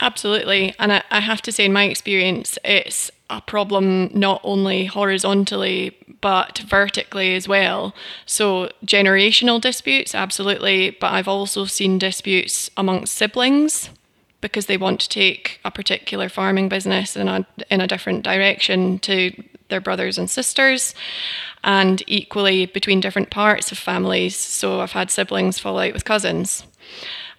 Absolutely, 0.00 0.74
and 0.78 0.92
I, 0.92 1.02
I 1.10 1.20
have 1.20 1.42
to 1.42 1.50
say, 1.50 1.64
in 1.64 1.72
my 1.72 1.84
experience, 1.84 2.56
it's 2.64 3.10
a 3.30 3.40
problem 3.40 4.10
not 4.14 4.40
only 4.44 4.86
horizontally 4.86 5.96
but 6.20 6.58
vertically 6.58 7.34
as 7.34 7.46
well. 7.46 7.94
So, 8.26 8.70
generational 8.84 9.60
disputes, 9.60 10.14
absolutely, 10.14 10.96
but 11.00 11.12
I've 11.12 11.28
also 11.28 11.64
seen 11.64 11.98
disputes 11.98 12.70
amongst 12.76 13.14
siblings 13.14 13.90
because 14.40 14.66
they 14.66 14.76
want 14.76 15.00
to 15.00 15.08
take 15.08 15.60
a 15.64 15.70
particular 15.70 16.28
farming 16.28 16.68
business 16.68 17.16
in 17.16 17.28
a, 17.28 17.46
in 17.70 17.80
a 17.80 17.86
different 17.86 18.22
direction 18.22 18.98
to 19.00 19.32
their 19.68 19.80
brothers 19.80 20.16
and 20.16 20.30
sisters, 20.30 20.94
and 21.64 22.02
equally 22.06 22.66
between 22.66 23.00
different 23.00 23.30
parts 23.30 23.70
of 23.70 23.78
families. 23.78 24.36
So, 24.36 24.80
I've 24.80 24.92
had 24.92 25.10
siblings 25.10 25.58
fall 25.58 25.78
out 25.78 25.92
with 25.92 26.04
cousins. 26.04 26.64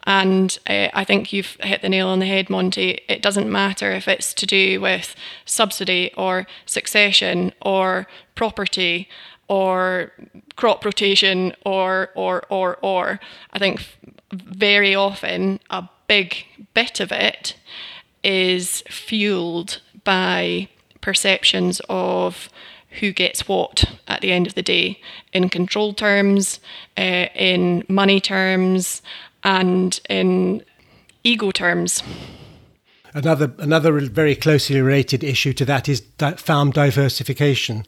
And 0.05 0.57
uh, 0.67 0.87
I 0.93 1.03
think 1.03 1.33
you've 1.33 1.57
hit 1.59 1.81
the 1.81 1.89
nail 1.89 2.07
on 2.07 2.19
the 2.19 2.25
head, 2.25 2.49
Monty. 2.49 3.01
It 3.07 3.21
doesn't 3.21 3.51
matter 3.51 3.91
if 3.91 4.07
it's 4.07 4.33
to 4.35 4.45
do 4.45 4.79
with 4.79 5.15
subsidy 5.45 6.11
or 6.15 6.47
succession 6.65 7.53
or 7.61 8.07
property 8.35 9.09
or 9.49 10.11
crop 10.55 10.85
rotation 10.85 11.53
or 11.65 12.11
or 12.15 12.43
or 12.49 12.77
or. 12.81 13.19
I 13.51 13.59
think 13.59 13.81
very 14.31 14.95
often 14.95 15.59
a 15.69 15.89
big 16.09 16.45
bit 16.73 16.99
of 16.99 17.13
it 17.13 17.55
is 18.23 18.83
fueled 18.89 19.79
by 20.03 20.67
perceptions 20.99 21.79
of 21.87 22.49
who 22.99 23.13
gets 23.13 23.47
what 23.47 23.85
at 24.07 24.19
the 24.19 24.31
end 24.31 24.47
of 24.47 24.55
the 24.55 24.63
day 24.63 24.99
in 25.31 25.47
control 25.47 25.93
terms, 25.93 26.59
uh, 26.97 27.27
in 27.35 27.85
money 27.87 28.19
terms, 28.19 29.01
and 29.43 30.01
in 30.09 30.63
ego 31.23 31.51
terms. 31.51 32.03
Another 33.13 33.51
another 33.57 33.99
very 34.01 34.35
closely 34.35 34.81
related 34.81 35.23
issue 35.23 35.53
to 35.53 35.65
that 35.65 35.87
is 35.87 36.03
farm 36.37 36.71
diversification, 36.71 37.85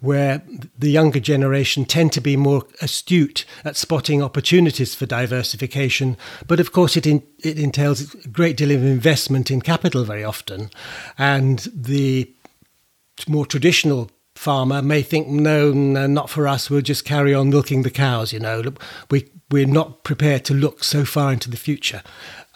where 0.00 0.42
the 0.78 0.90
younger 0.90 1.20
generation 1.20 1.84
tend 1.84 2.12
to 2.12 2.20
be 2.20 2.36
more 2.36 2.64
astute 2.80 3.44
at 3.64 3.76
spotting 3.76 4.22
opportunities 4.22 4.94
for 4.94 5.06
diversification. 5.06 6.16
But 6.46 6.60
of 6.60 6.72
course, 6.72 6.96
it 6.96 7.06
in, 7.06 7.22
it 7.42 7.58
entails 7.58 8.14
a 8.14 8.28
great 8.28 8.56
deal 8.56 8.70
of 8.70 8.84
investment 8.84 9.50
in 9.50 9.60
capital 9.60 10.04
very 10.04 10.24
often, 10.24 10.70
and 11.18 11.60
the 11.74 12.30
more 13.28 13.46
traditional 13.46 14.10
farmer 14.34 14.82
may 14.82 15.02
think, 15.02 15.28
no, 15.28 15.72
no, 15.72 16.06
not 16.06 16.28
for 16.30 16.46
us. 16.46 16.68
We'll 16.68 16.82
just 16.82 17.04
carry 17.04 17.34
on 17.34 17.50
milking 17.50 17.82
the 17.82 17.90
cows. 17.90 18.32
You 18.32 18.40
know, 18.40 18.62
we 19.10 19.30
we're 19.50 19.66
not 19.66 20.02
prepared 20.02 20.44
to 20.44 20.54
look 20.54 20.82
so 20.82 21.04
far 21.04 21.32
into 21.32 21.48
the 21.48 21.56
future 21.56 22.02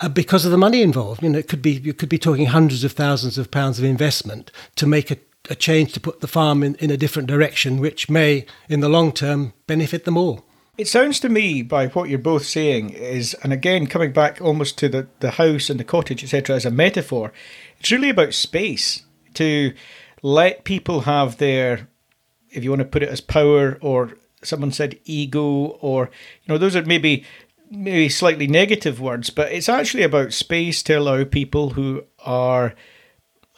uh, 0.01 0.09
because 0.09 0.45
of 0.45 0.51
the 0.51 0.59
money 0.59 0.83
involved. 0.83 1.23
You 1.23 1.31
know, 1.31 1.39
it 1.39 1.49
could 1.49 1.63
be 1.63 1.73
you 1.73 1.95
could 1.95 2.09
be 2.09 2.19
talking 2.19 2.47
hundreds 2.47 2.85
of 2.85 2.93
thousands 2.93 3.39
of 3.39 3.51
pounds 3.51 3.79
of 3.79 3.85
investment 3.85 4.51
to 4.77 4.87
make 4.87 5.11
a, 5.11 5.17
a 5.51 5.55
change 5.55 5.93
to 5.93 6.01
put 6.01 6.21
the 6.21 6.29
farm 6.29 6.63
in, 6.63 6.77
in 6.77 6.91
a 6.91 6.97
different 6.97 7.29
direction, 7.29 7.79
which 7.79 8.09
may, 8.09 8.47
in 8.69 8.81
the 8.81 8.89
long 8.89 9.13
term, 9.13 9.53
benefit 9.67 10.05
them 10.05 10.17
all. 10.17 10.45
It 10.79 10.89
sounds 10.89 11.21
to 11.21 11.29
me, 11.29 11.61
by 11.61 11.89
what 11.89 12.09
you're 12.09 12.19
both 12.19 12.47
saying, 12.47 12.91
is, 12.91 13.35
and 13.43 13.53
again 13.53 13.87
coming 13.87 14.13
back 14.13 14.41
almost 14.41 14.79
to 14.79 14.89
the, 14.89 15.09
the 15.19 15.33
house 15.33 15.69
and 15.69 15.79
the 15.79 15.85
cottage, 15.85 16.25
etc., 16.25 16.57
as 16.57 16.65
a 16.65 16.71
metaphor, 16.71 17.33
it's 17.79 17.91
really 17.91 18.09
about 18.09 18.33
space 18.33 19.03
to 19.35 19.75
let 20.23 20.65
people 20.65 21.03
have 21.03 21.37
their, 21.37 21.89
if 22.51 22.65
you 22.65 22.71
want 22.71 22.81
to 22.81 22.87
put 22.87 23.03
it 23.03 23.11
as 23.11 23.21
power 23.21 23.77
or 23.83 24.13
someone 24.43 24.73
said 24.73 24.99
ego, 25.05 25.77
or 25.81 26.11
you 26.45 26.55
know, 26.55 26.57
those 26.57 26.75
are 26.75 26.83
maybe 26.85 27.27
maybe 27.71 28.09
slightly 28.09 28.47
negative 28.47 29.01
words, 29.01 29.31
but 29.31 29.53
it's 29.53 29.69
actually 29.69 30.03
about 30.03 30.33
space 30.33 30.83
to 30.83 30.95
allow 30.95 31.25
people 31.25 31.71
who 31.71 32.03
are, 32.25 32.75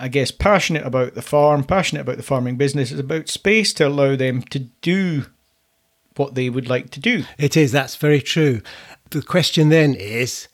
I 0.03 0.09
guess, 0.09 0.33
passionate 0.33 0.85
about 0.85 1.15
the 1.15 1.23
farm, 1.23 1.63
passionate 1.63 2.01
about 2.01 2.17
the 2.17 2.25
farming 2.25 2.57
business. 2.57 2.91
It's 2.91 3.01
about 3.01 3.29
space 3.29 3.73
to 3.75 3.87
allow 3.87 4.17
them 4.17 4.43
to 4.51 4.59
do 4.59 5.27
what 6.17 6.35
they 6.35 6.51
would 6.51 6.69
like 6.69 6.91
to 6.91 7.01
do. 7.01 7.23
It 7.39 7.57
is, 7.57 7.71
that's 7.71 7.95
very 7.95 8.21
true. 8.21 8.63
The 9.11 9.23
question 9.23 9.69
then 9.69 9.95
is 9.95 10.49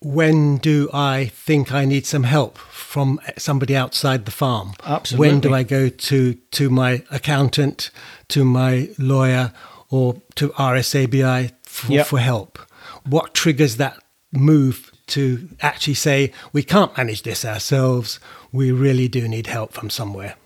when 0.00 0.58
do 0.58 0.90
I 0.92 1.26
think 1.32 1.72
I 1.72 1.86
need 1.86 2.04
some 2.04 2.24
help 2.24 2.58
from 2.58 3.18
somebody 3.38 3.74
outside 3.74 4.26
the 4.26 4.30
farm? 4.30 4.74
Absolutely. 4.84 5.26
When 5.28 5.40
do 5.40 5.54
I 5.54 5.62
go 5.62 5.88
to, 5.88 6.34
to 6.34 6.68
my 6.68 7.02
accountant, 7.10 7.90
to 8.28 8.44
my 8.44 8.90
lawyer, 8.98 9.54
or 9.88 10.20
to 10.34 10.50
RSABI 10.50 11.52
for, 11.62 11.92
Yep. 11.92 12.06
for 12.08 12.18
help? 12.18 12.58
What 13.06 13.32
triggers 13.32 13.76
that 13.78 13.96
move 14.32 14.91
to 15.12 15.48
actually 15.60 15.94
say, 15.94 16.32
we 16.52 16.62
can't 16.62 16.96
manage 16.96 17.22
this 17.22 17.44
ourselves, 17.44 18.20
we 18.52 18.70
really 18.72 19.08
do 19.08 19.28
need 19.28 19.46
help 19.46 19.72
from 19.72 19.90
somewhere? 19.90 20.36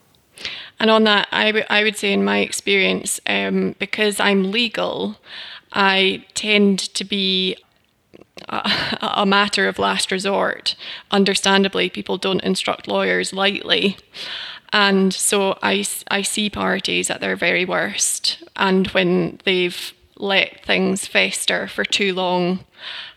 And 0.79 0.90
on 0.90 1.05
that, 1.05 1.29
I 1.33 1.83
would- 1.83 1.96
say, 1.96 2.12
in 2.12 2.24
my 2.24 2.38
experience, 2.38 3.20
um, 3.26 3.74
because 3.79 4.20
I'm 4.20 4.50
legal, 4.50 5.16
I 5.72 6.24
tend 6.35 6.79
to 6.94 7.05
be 7.05 7.57
a, 8.48 8.70
a 9.16 9.26
matter 9.26 9.68
of 9.68 9.79
last 9.79 10.11
resort. 10.12 10.76
Understandably, 11.11 11.88
people 11.88 12.18
don't 12.18 12.44
instruct 12.44 12.87
lawyers 12.87 13.33
lightly. 13.33 13.96
And 14.72 15.12
so 15.12 15.59
I, 15.62 15.85
I 16.09 16.22
see 16.22 16.50
parties 16.50 17.11
at 17.11 17.20
their 17.20 17.37
very 17.37 17.64
worst. 17.64 18.42
And 18.57 18.88
when 18.88 19.40
they've 19.44 19.92
let 20.18 20.64
things 20.64 21.07
fester 21.07 21.68
for 21.68 21.85
too 21.85 22.12
long, 22.14 22.61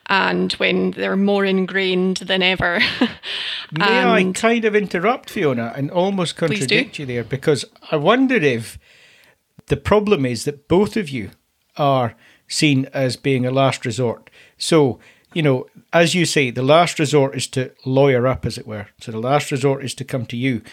and 0.10 0.54
when 0.54 0.92
they're 0.92 1.16
more 1.16 1.46
ingrained 1.46 2.18
than 2.18 2.42
ever. 2.42 2.80
May 3.72 4.04
I 4.04 4.32
kind 4.34 4.66
of 4.66 4.76
interrupt 4.76 5.30
Fiona 5.30 5.72
and 5.76 5.92
almost 5.92 6.36
contradict 6.36 6.98
you 6.98 7.06
there 7.06 7.24
because 7.24 7.64
I 7.92 7.96
wonder 7.96 8.36
if 8.36 8.80
the 9.68 9.78
problem 9.78 10.26
is 10.26 10.46
that 10.46 10.68
both 10.68 10.98
of 10.98 11.10
you 11.10 11.30
are 11.78 12.16
seen 12.48 12.86
as 12.92 13.16
being 13.16 13.46
a 13.46 13.52
last 13.52 13.86
resort. 13.86 14.32
So, 14.58 15.00
you 15.34 15.44
know, 15.44 15.68
as 15.94 16.16
you 16.16 16.26
say, 16.26 16.50
the 16.50 16.64
last 16.64 16.98
resort 16.98 17.36
is 17.36 17.46
to 17.50 17.72
lawyer 17.86 18.26
up, 18.26 18.48
as 18.48 18.58
it 18.58 18.66
were. 18.66 18.88
So 19.00 19.12
the 19.12 19.20
last 19.20 19.52
resort 19.52 19.86
is 19.86 19.94
to 19.96 20.04
come 20.04 20.26
to 20.26 20.38
you. 20.38 20.64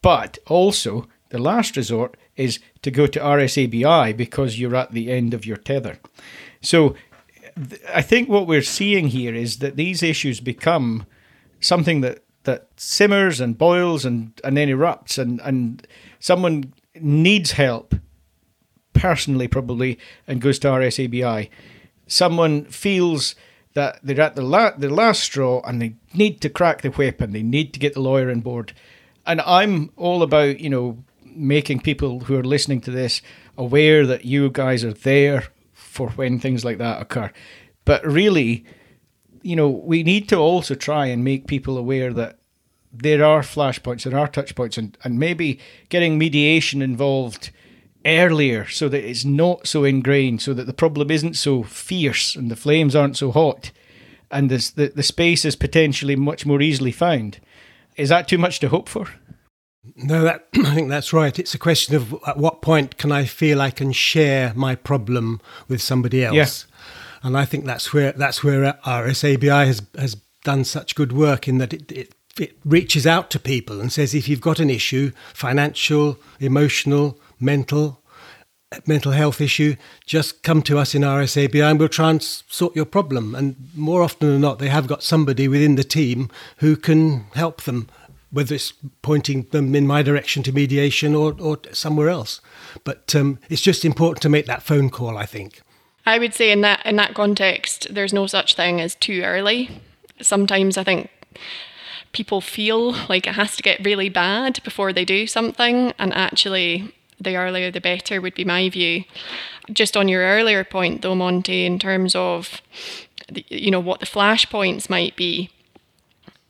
But 0.00 0.38
also, 0.46 1.08
the 1.30 1.38
last 1.38 1.76
resort 1.76 2.16
is 2.36 2.60
to 2.82 2.92
go 2.92 3.08
to 3.08 3.18
RSABI 3.18 4.16
because 4.16 4.60
you're 4.60 4.76
at 4.76 4.92
the 4.92 5.10
end 5.10 5.34
of 5.34 5.44
your 5.44 5.56
tether. 5.56 5.98
So 6.62 6.94
I 7.92 8.02
think 8.02 8.28
what 8.28 8.46
we're 8.46 8.62
seeing 8.62 9.08
here 9.08 9.34
is 9.34 9.58
that 9.58 9.76
these 9.76 10.02
issues 10.02 10.40
become 10.40 11.06
something 11.60 12.02
that, 12.02 12.22
that 12.44 12.68
simmers 12.76 13.40
and 13.40 13.56
boils 13.56 14.04
and, 14.04 14.38
and 14.44 14.56
then 14.56 14.68
erupts, 14.68 15.18
and, 15.18 15.40
and 15.40 15.86
someone 16.20 16.74
needs 17.00 17.52
help 17.52 17.94
personally, 18.92 19.48
probably, 19.48 19.98
and 20.26 20.40
goes 20.40 20.58
to 20.60 20.68
RSABI. 20.68 21.48
Someone 22.06 22.64
feels 22.66 23.34
that 23.74 24.00
they're 24.02 24.20
at 24.20 24.36
the, 24.36 24.42
la- 24.42 24.76
the 24.76 24.88
last 24.88 25.22
straw 25.22 25.60
and 25.64 25.80
they 25.80 25.94
need 26.14 26.40
to 26.40 26.48
crack 26.48 26.82
the 26.82 26.90
whip 26.90 27.20
and 27.20 27.34
they 27.34 27.42
need 27.42 27.74
to 27.74 27.80
get 27.80 27.94
the 27.94 28.00
lawyer 28.00 28.30
on 28.30 28.40
board. 28.40 28.72
And 29.26 29.40
I'm 29.42 29.90
all 29.96 30.22
about, 30.22 30.60
you 30.60 30.70
know, 30.70 31.04
making 31.24 31.80
people 31.80 32.20
who 32.20 32.36
are 32.38 32.44
listening 32.44 32.80
to 32.82 32.90
this 32.90 33.20
aware 33.58 34.06
that 34.06 34.24
you 34.24 34.50
guys 34.50 34.84
are 34.84 34.94
there 34.94 35.48
for 35.96 36.10
when 36.10 36.38
things 36.38 36.64
like 36.64 36.78
that 36.78 37.02
occur. 37.02 37.30
But 37.84 38.04
really, 38.04 38.64
you 39.42 39.56
know, 39.56 39.68
we 39.68 40.02
need 40.02 40.28
to 40.28 40.36
also 40.36 40.74
try 40.74 41.06
and 41.06 41.24
make 41.24 41.46
people 41.46 41.78
aware 41.78 42.12
that 42.12 42.38
there 42.92 43.24
are 43.24 43.42
flashpoints, 43.42 44.04
there 44.04 44.18
are 44.18 44.28
touch 44.28 44.54
points, 44.54 44.78
and, 44.78 44.96
and 45.04 45.18
maybe 45.18 45.58
getting 45.88 46.18
mediation 46.18 46.82
involved 46.82 47.50
earlier 48.04 48.66
so 48.68 48.88
that 48.88 49.08
it's 49.08 49.24
not 49.24 49.66
so 49.66 49.84
ingrained, 49.84 50.40
so 50.42 50.54
that 50.54 50.66
the 50.66 50.72
problem 50.72 51.10
isn't 51.10 51.34
so 51.34 51.62
fierce 51.62 52.36
and 52.36 52.50
the 52.50 52.56
flames 52.56 52.94
aren't 52.94 53.16
so 53.16 53.30
hot, 53.32 53.72
and 54.30 54.50
the, 54.50 54.92
the 54.94 55.02
space 55.02 55.44
is 55.44 55.56
potentially 55.56 56.16
much 56.16 56.46
more 56.46 56.60
easily 56.60 56.92
found. 56.92 57.40
Is 57.96 58.08
that 58.08 58.28
too 58.28 58.38
much 58.38 58.60
to 58.60 58.68
hope 58.68 58.88
for? 58.88 59.08
No, 59.94 60.22
that, 60.22 60.48
I 60.54 60.74
think 60.74 60.88
that's 60.88 61.12
right. 61.12 61.38
It's 61.38 61.54
a 61.54 61.58
question 61.58 61.94
of 61.94 62.14
at 62.26 62.36
what 62.36 62.62
point 62.62 62.96
can 62.96 63.12
I 63.12 63.24
feel 63.24 63.60
I 63.60 63.70
can 63.70 63.92
share 63.92 64.52
my 64.54 64.74
problem 64.74 65.40
with 65.68 65.80
somebody 65.80 66.24
else, 66.24 66.66
and 67.22 67.36
I 67.36 67.44
think 67.44 67.64
that's 67.64 67.92
where 67.92 68.12
that's 68.12 68.42
where 68.42 68.72
RSABI 68.84 69.66
has 69.66 69.82
has 69.98 70.16
done 70.44 70.64
such 70.64 70.94
good 70.94 71.12
work 71.12 71.48
in 71.48 71.58
that 71.58 71.72
it, 71.72 71.90
it 71.92 72.14
it 72.38 72.56
reaches 72.64 73.06
out 73.06 73.30
to 73.30 73.38
people 73.38 73.80
and 73.80 73.92
says 73.92 74.14
if 74.14 74.28
you've 74.28 74.40
got 74.40 74.60
an 74.60 74.70
issue, 74.70 75.12
financial, 75.32 76.18
emotional, 76.40 77.18
mental, 77.40 78.02
mental 78.86 79.12
health 79.12 79.40
issue, 79.40 79.76
just 80.04 80.42
come 80.42 80.62
to 80.62 80.78
us 80.78 80.94
in 80.94 81.02
RSABI 81.02 81.70
and 81.70 81.78
we'll 81.78 81.88
try 81.88 82.10
and 82.10 82.22
sort 82.22 82.76
your 82.76 82.84
problem. 82.84 83.34
And 83.34 83.56
more 83.74 84.02
often 84.02 84.28
than 84.28 84.40
not, 84.40 84.58
they 84.58 84.68
have 84.68 84.86
got 84.86 85.02
somebody 85.02 85.48
within 85.48 85.76
the 85.76 85.84
team 85.84 86.30
who 86.58 86.76
can 86.76 87.26
help 87.34 87.62
them, 87.62 87.88
whether 88.30 88.54
it's 88.54 88.72
pointing 89.02 89.44
them 89.44 89.74
in 89.74 89.86
my 89.86 90.02
direction 90.02 90.42
to 90.44 90.52
mediation 90.52 91.14
or, 91.14 91.36
or 91.40 91.58
somewhere 91.72 92.08
else. 92.08 92.40
But 92.84 93.14
um, 93.14 93.38
it's 93.48 93.62
just 93.62 93.84
important 93.84 94.22
to 94.22 94.28
make 94.28 94.46
that 94.46 94.62
phone 94.62 94.90
call, 94.90 95.16
I 95.16 95.26
think. 95.26 95.62
I 96.04 96.18
would 96.18 96.34
say 96.34 96.52
in 96.52 96.60
that 96.60 96.84
in 96.86 96.96
that 96.96 97.14
context, 97.14 97.88
there's 97.92 98.12
no 98.12 98.26
such 98.26 98.54
thing 98.54 98.80
as 98.80 98.94
too 98.94 99.22
early. 99.22 99.80
Sometimes 100.20 100.78
I 100.78 100.84
think 100.84 101.10
people 102.12 102.40
feel 102.40 102.92
like 103.08 103.26
it 103.26 103.34
has 103.34 103.56
to 103.56 103.62
get 103.62 103.84
really 103.84 104.08
bad 104.08 104.62
before 104.62 104.92
they 104.92 105.04
do 105.04 105.26
something, 105.26 105.92
and 105.98 106.14
actually, 106.14 106.94
the 107.20 107.36
earlier 107.36 107.70
the 107.70 107.80
better 107.80 108.20
would 108.20 108.34
be 108.34 108.44
my 108.44 108.68
view. 108.68 109.04
Just 109.72 109.96
on 109.96 110.08
your 110.08 110.22
earlier 110.22 110.62
point, 110.62 111.02
though, 111.02 111.16
Monty, 111.16 111.66
in 111.66 111.78
terms 111.78 112.14
of 112.14 112.62
the, 113.28 113.44
you 113.48 113.72
know 113.72 113.80
what 113.80 113.98
the 113.98 114.06
flashpoints 114.06 114.88
might 114.88 115.16
be. 115.16 115.50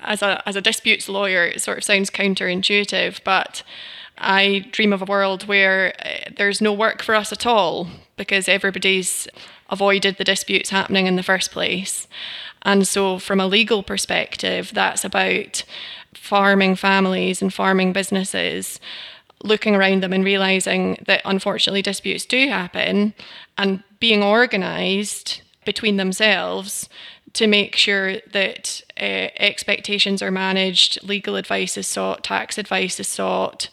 As 0.01 0.23
a 0.23 0.47
as 0.47 0.57
a 0.57 0.61
disputes 0.61 1.09
lawyer, 1.09 1.45
it 1.45 1.63
sort 1.63 1.79
of 1.79 1.85
sounds 1.85 2.11
counterintuitive, 2.11 3.21
but 3.25 3.63
I 4.19 4.67
dream 4.71 4.93
of 4.93 5.03
a 5.03 5.07
world 5.07 5.47
where 5.47 5.95
uh, 6.05 6.31
there's 6.37 6.61
no 6.61 6.73
work 6.73 7.03
for 7.03 7.15
us 7.15 7.33
at 7.33 7.47
all 7.47 7.89
because 8.17 8.49
everybody's 8.49 9.29
avoided 9.69 10.17
the 10.17 10.25
disputes 10.25 10.71
happening 10.71 11.07
in 11.07 11.17
the 11.17 11.23
first 11.23 11.51
place. 11.51 12.07
And 12.63 12.87
so, 12.87 13.19
from 13.19 13.41
a 13.41 13.47
legal 13.47 13.83
perspective, 13.83 14.71
that's 14.75 15.05
about 15.05 15.65
farming 16.15 16.77
families 16.77 17.41
and 17.43 17.53
farming 17.53 17.93
businesses 17.93 18.81
looking 19.43 19.77
around 19.77 20.03
them 20.03 20.13
and 20.13 20.25
realizing 20.25 20.99
that 21.07 21.23
unfortunately 21.25 21.83
disputes 21.83 22.25
do 22.25 22.49
happen 22.49 23.15
and 23.59 23.83
being 24.01 24.23
organized 24.23 25.43
between 25.65 25.97
themselves 25.97 26.89
to 27.37 27.47
make 27.47 27.77
sure 27.77 28.17
that 28.33 28.83
uh, 28.99 29.29
expectations 29.39 30.23
are 30.23 30.31
managed, 30.31 31.03
legal 31.07 31.37
advice 31.37 31.77
is 31.77 31.87
sought, 31.87 32.25
tax 32.25 32.57
advice 32.57 32.99
is 32.99 33.09
sought, 33.09 33.69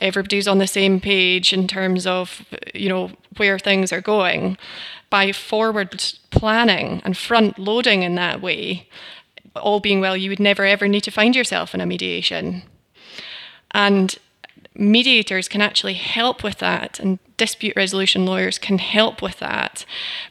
everybody's 0.00 0.46
on 0.46 0.58
the 0.58 0.68
same 0.68 1.00
page 1.00 1.52
in 1.52 1.66
terms 1.66 2.06
of 2.06 2.46
you 2.74 2.88
know 2.88 3.10
where 3.36 3.58
things 3.58 3.92
are 3.92 4.00
going. 4.00 4.56
By 5.10 5.32
forward 5.32 6.04
planning 6.30 7.02
and 7.04 7.16
front 7.16 7.58
loading 7.58 8.02
in 8.02 8.14
that 8.14 8.40
way, 8.40 8.88
all 9.56 9.80
being 9.80 10.00
well, 10.00 10.16
you 10.16 10.30
would 10.30 10.40
never 10.40 10.64
ever 10.64 10.86
need 10.86 11.02
to 11.02 11.10
find 11.10 11.34
yourself 11.34 11.74
in 11.74 11.80
a 11.80 11.86
mediation. 11.86 12.62
And 13.72 14.16
mediators 14.78 15.48
can 15.48 15.60
actually 15.60 15.94
help 15.94 16.44
with 16.44 16.58
that 16.58 17.00
and 17.00 17.18
dispute 17.36 17.74
resolution 17.74 18.24
lawyers 18.24 18.58
can 18.58 18.78
help 18.78 19.20
with 19.20 19.38
that 19.40 19.84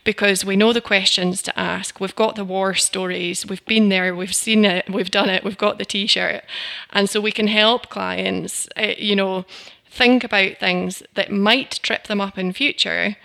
because 0.03 0.45
we 0.45 0.55
know 0.55 0.71
the 0.71 0.81
questions 0.81 1.41
to 1.41 1.59
ask. 1.59 1.99
We've 1.99 2.15
got 2.15 2.35
the 2.35 2.45
war 2.45 2.73
stories. 2.73 3.45
We've 3.45 3.65
been 3.65 3.89
there. 3.89 4.15
We've 4.15 4.33
seen 4.33 4.63
it. 4.63 4.89
We've 4.89 5.11
done 5.11 5.29
it. 5.29 5.43
We've 5.43 5.57
got 5.57 5.77
the 5.77 5.85
t-shirt. 5.85 6.43
And 6.91 7.09
so 7.09 7.19
we 7.19 7.31
can 7.31 7.47
help 7.47 7.89
clients 7.89 8.67
uh, 8.77 8.93
you 8.97 9.15
know 9.15 9.45
think 9.89 10.23
about 10.23 10.57
things 10.57 11.03
that 11.15 11.31
might 11.31 11.79
trip 11.83 12.05
them 12.05 12.21
up 12.21 12.37
in 12.37 12.53
future 12.53 13.17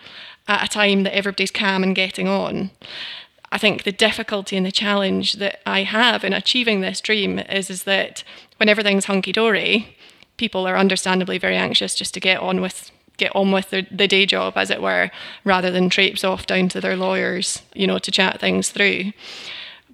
at 0.49 0.65
a 0.65 0.69
time 0.69 1.05
that 1.05 1.15
everybody's 1.15 1.51
calm 1.51 1.83
and 1.83 1.95
getting 1.95 2.27
on. 2.27 2.71
I 3.53 3.59
think 3.59 3.83
the 3.83 3.93
difficulty 3.93 4.57
and 4.57 4.65
the 4.65 4.73
challenge 4.73 5.35
that 5.35 5.61
I 5.67 5.83
have 5.83 6.25
in 6.25 6.33
achieving 6.33 6.81
this 6.81 7.03
dream 7.03 7.39
is, 7.39 7.69
is 7.69 7.85
that 7.85 8.25
when 8.57 8.71
everything's 8.71 9.05
hunky 9.05 9.31
dory, 9.33 9.97
people 10.43 10.67
are 10.67 10.77
understandably 10.77 11.39
very 11.39 11.55
anxious 11.55 11.95
just 11.95 12.13
to 12.13 12.19
get 12.19 12.41
on 12.41 12.61
with 12.61 12.91
get 13.17 13.31
on 13.37 13.53
with 13.53 13.71
the, 13.71 13.87
the 13.93 14.09
day 14.09 14.27
job, 14.27 14.55
as 14.57 14.71
it 14.71 14.83
were, 14.83 15.09
rather 15.45 15.71
than 15.71 15.89
traipse 15.89 16.25
off 16.25 16.47
down 16.47 16.69
to 16.69 16.81
their 16.81 16.97
lawyers, 16.97 17.63
you 17.75 17.87
know, 17.87 18.01
to 18.01 18.11
chat 18.11 18.41
things 18.41 18.71
through. 18.71 19.13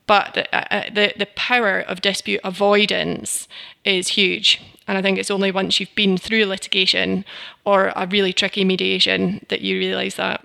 But 0.07 0.49
uh, 0.55 0.65
uh, 0.71 0.85
the 0.91 1.13
the 1.19 1.29
power 1.37 1.81
of 1.81 2.01
dispute 2.01 2.41
avoidance 2.45 3.47
is 3.85 4.09
huge, 4.09 4.59
and 4.87 4.97
I 4.97 5.03
think 5.03 5.19
it's 5.19 5.31
only 5.31 5.51
once 5.51 5.79
you've 5.79 5.95
been 5.95 6.17
through 6.17 6.47
litigation 6.47 7.27
or 7.67 7.93
a 7.95 8.07
really 8.07 8.33
tricky 8.33 8.65
mediation 8.65 9.45
that 9.51 9.61
you 9.61 9.77
realise 9.77 10.15
that. 10.15 10.41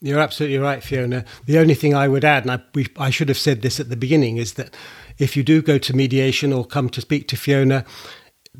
You're 0.00 0.18
absolutely 0.18 0.58
right, 0.58 0.82
Fiona. 0.82 1.24
The 1.46 1.58
only 1.58 1.74
thing 1.74 1.94
I 1.94 2.08
would 2.08 2.24
add, 2.24 2.42
and 2.42 2.50
I, 2.50 2.58
we, 2.74 2.88
I 2.98 3.10
should 3.10 3.28
have 3.28 3.38
said 3.38 3.62
this 3.62 3.78
at 3.78 3.88
the 3.88 3.96
beginning, 3.96 4.36
is 4.36 4.54
that 4.54 4.74
if 5.18 5.36
you 5.36 5.44
do 5.44 5.62
go 5.62 5.78
to 5.78 5.94
mediation 5.94 6.52
or 6.52 6.66
come 6.66 6.88
to 6.90 7.00
speak 7.00 7.28
to 7.28 7.36
Fiona, 7.36 7.84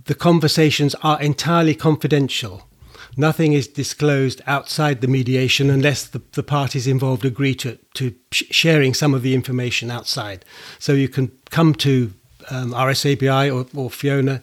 the 0.05 0.15
conversations 0.15 0.95
are 0.97 1.21
entirely 1.21 1.75
confidential. 1.75 2.69
Nothing 3.17 3.53
is 3.53 3.69
disclosed 3.69 4.43
outside 4.47 5.01
the 5.01 5.09
mediation 5.09 5.71
unless 5.71 6.07
the, 6.07 6.21
the 6.33 6.43
parties 6.43 6.87
involved 6.87 7.25
agree 7.25 7.55
to, 7.57 7.79
to 7.95 8.15
sharing 8.33 8.93
some 8.93 9.15
of 9.15 9.23
the 9.23 9.35
information 9.35 9.91
outside. 9.91 10.45
So 10.79 10.93
you 10.93 11.09
can 11.09 11.31
come 11.51 11.75
to 11.77 12.13
um, 12.51 12.73
RSABI 12.73 13.55
or, 13.55 13.67
or 13.79 13.89
Fiona 13.89 14.43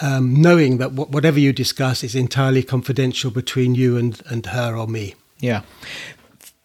um, 0.00 0.40
knowing 0.40 0.78
that 0.78 0.92
whatever 0.92 1.38
you 1.38 1.52
discuss 1.52 2.04
is 2.04 2.14
entirely 2.14 2.62
confidential 2.62 3.30
between 3.30 3.74
you 3.74 3.96
and, 3.96 4.20
and 4.28 4.46
her 4.46 4.76
or 4.76 4.86
me. 4.86 5.14
Yeah. 5.40 5.62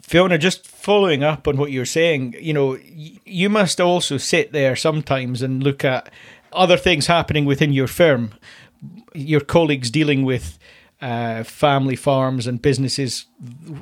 Fiona, 0.01 0.37
just 0.37 0.67
following 0.67 1.23
up 1.23 1.47
on 1.47 1.57
what 1.57 1.71
you're 1.71 1.85
saying, 1.85 2.35
you 2.39 2.53
know, 2.53 2.77
you 3.25 3.49
must 3.49 3.81
also 3.81 4.17
sit 4.17 4.51
there 4.51 4.75
sometimes 4.75 5.41
and 5.41 5.63
look 5.63 5.83
at 5.83 6.11
other 6.55 6.77
things 6.77 7.07
happening 7.07 7.45
within 7.45 7.73
your 7.73 7.87
firm, 7.87 8.33
your 9.13 9.41
colleagues 9.41 9.89
dealing 9.89 10.23
with 10.23 10.59
uh, 11.01 11.43
family 11.43 11.95
farms 11.95 12.47
and 12.47 12.61
businesses 12.61 13.25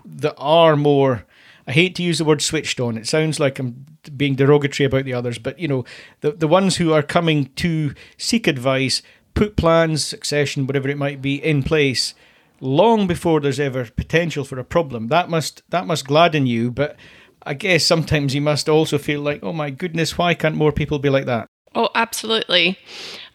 that 0.05 0.35
are 0.37 0.75
more. 0.75 1.25
I 1.67 1.73
hate 1.73 1.95
to 1.95 2.03
use 2.03 2.17
the 2.17 2.25
word 2.25 2.41
switched 2.41 2.79
on. 2.79 2.97
It 2.97 3.07
sounds 3.07 3.39
like 3.39 3.59
I'm 3.59 3.85
being 4.17 4.35
derogatory 4.35 4.87
about 4.87 5.05
the 5.05 5.13
others, 5.13 5.37
but 5.37 5.59
you 5.59 5.67
know, 5.67 5.85
the 6.21 6.31
the 6.31 6.47
ones 6.47 6.77
who 6.77 6.91
are 6.91 7.03
coming 7.03 7.51
to 7.57 7.93
seek 8.17 8.47
advice, 8.47 9.01
put 9.35 9.55
plans, 9.55 10.03
succession, 10.03 10.65
whatever 10.65 10.89
it 10.89 10.97
might 10.97 11.21
be, 11.21 11.35
in 11.35 11.61
place 11.63 12.15
long 12.61 13.07
before 13.07 13.39
there's 13.39 13.59
ever 13.59 13.85
potential 13.85 14.45
for 14.45 14.59
a 14.59 14.63
problem. 14.63 15.07
That 15.07 15.29
must 15.29 15.63
that 15.69 15.85
must 15.85 16.07
gladden 16.07 16.45
you, 16.47 16.71
but 16.71 16.95
I 17.43 17.55
guess 17.55 17.85
sometimes 17.85 18.33
you 18.35 18.41
must 18.41 18.69
also 18.69 18.97
feel 18.97 19.21
like, 19.21 19.43
oh 19.43 19.51
my 19.51 19.71
goodness, 19.71 20.17
why 20.17 20.35
can't 20.35 20.55
more 20.55 20.71
people 20.71 20.99
be 20.99 21.09
like 21.09 21.25
that? 21.25 21.47
Oh, 21.73 21.89
absolutely. 21.95 22.79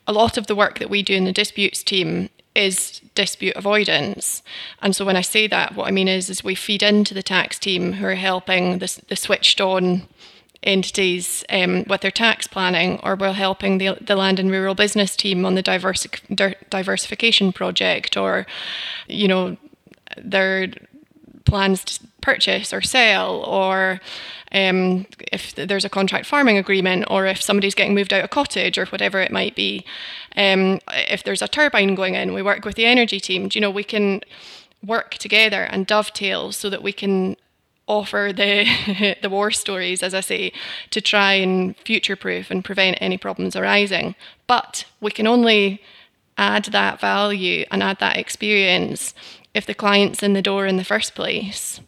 A 0.07 0.12
lot 0.12 0.37
of 0.37 0.46
the 0.46 0.55
work 0.55 0.79
that 0.79 0.90
we 0.90 1.03
do 1.03 1.14
in 1.14 1.25
the 1.25 1.33
disputes 1.33 1.83
team 1.83 2.29
is 2.55 3.01
dispute 3.14 3.55
avoidance. 3.57 4.42
And 4.81 4.96
so 4.96 5.05
when 5.05 5.16
I 5.16 5.20
say 5.20 5.46
that, 5.46 5.75
what 5.75 5.88
I 5.88 5.90
mean 5.90 6.09
is, 6.09 6.31
is 6.31 6.42
we 6.42 6.55
feed 6.55 6.83
into 6.83 7.14
the 7.14 7.22
tax 7.22 7.59
team 7.59 7.94
who 7.94 8.07
are 8.07 8.14
helping 8.14 8.79
the, 8.79 9.01
the 9.09 9.16
switched 9.16 9.61
on 9.61 10.09
entities 10.62 11.44
um, 11.51 11.85
with 11.87 12.01
their 12.01 12.11
tax 12.11 12.46
planning, 12.46 12.99
or 13.03 13.14
we're 13.14 13.33
helping 13.33 13.79
the, 13.79 13.96
the 14.01 14.16
land 14.16 14.38
and 14.38 14.51
rural 14.51 14.75
business 14.75 15.14
team 15.14 15.44
on 15.44 15.55
the 15.55 15.62
diversi- 15.62 16.55
diversification 16.70 17.53
project, 17.53 18.16
or, 18.16 18.46
you 19.07 19.29
know, 19.29 19.57
their 20.16 20.68
plans 21.46 21.85
to 21.85 22.00
purchase 22.20 22.72
or 22.72 22.82
sell, 22.82 23.42
or 23.44 24.00
um, 24.52 25.06
if 25.32 25.54
there's 25.54 25.85
a 25.85 25.88
contract 25.88 26.26
farming 26.26 26.59
agreement, 26.59 27.06
or 27.09 27.26
if 27.26 27.40
somebody's 27.40 27.74
getting 27.74 27.94
moved 27.94 28.12
out 28.12 28.20
of 28.20 28.26
a 28.26 28.28
cottage, 28.28 28.76
or 28.76 28.87
whatever 28.87 29.20
it 29.20 29.32
might 29.32 29.54
be. 29.54 29.85
Um, 30.37 30.80
if 30.88 31.22
there's 31.24 31.42
a 31.42 31.48
turbine 31.48 31.94
going 31.94 32.14
in, 32.14 32.35
we 32.35 32.42
work 32.42 32.64
with 32.64 32.74
the 32.74 32.87
energy 32.87 33.20
team. 33.20 33.48
You 33.52 33.61
know, 33.61 33.70
we 33.70 33.85
can 33.85 34.20
work 34.85 35.14
together 35.14 35.62
and 35.64 35.87
dovetail 35.87 36.52
so 36.52 36.68
that 36.68 36.82
we 36.82 36.92
can 36.92 37.37
offer 37.88 38.32
the 38.35 39.16
the 39.22 39.30
war 39.30 39.50
stories, 39.50 40.02
as 40.02 40.14
I 40.14 40.20
say, 40.20 40.52
to 40.90 41.00
try 41.00 41.35
and 41.35 41.76
future 41.78 42.16
proof 42.16 42.50
and 42.50 42.64
prevent 42.64 42.98
any 43.00 43.18
problems 43.18 43.56
arising. 43.56 44.14
But 44.46 44.85
we 45.00 45.11
can 45.11 45.26
only 45.26 45.82
add 46.38 46.66
that 46.66 47.00
value 47.00 47.64
and 47.70 47.82
add 47.82 47.98
that 48.00 48.16
experience 48.16 49.14
if 49.57 49.64
the 49.64 49.75
client's 49.75 50.23
in 50.23 50.35
the 50.35 50.42
door 50.42 50.66
in 50.66 50.77
the 50.77 50.85
first 50.85 51.14
place. 51.14 51.81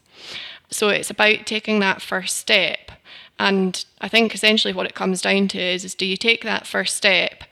So 0.71 0.89
it's 0.89 1.11
about 1.11 1.47
taking 1.47 1.81
that 1.81 2.01
first 2.03 2.37
step. 2.39 2.91
And 3.39 3.85
I 4.01 4.09
think 4.09 4.35
essentially 4.35 4.73
what 4.73 4.87
it 4.87 4.95
comes 4.95 5.21
down 5.21 5.49
to 5.49 5.61
is, 5.61 5.85
is 5.85 5.95
do 5.95 6.07
you 6.07 6.17
take 6.17 6.43
that 6.45 6.67
first 6.67 6.97
step 6.97 7.45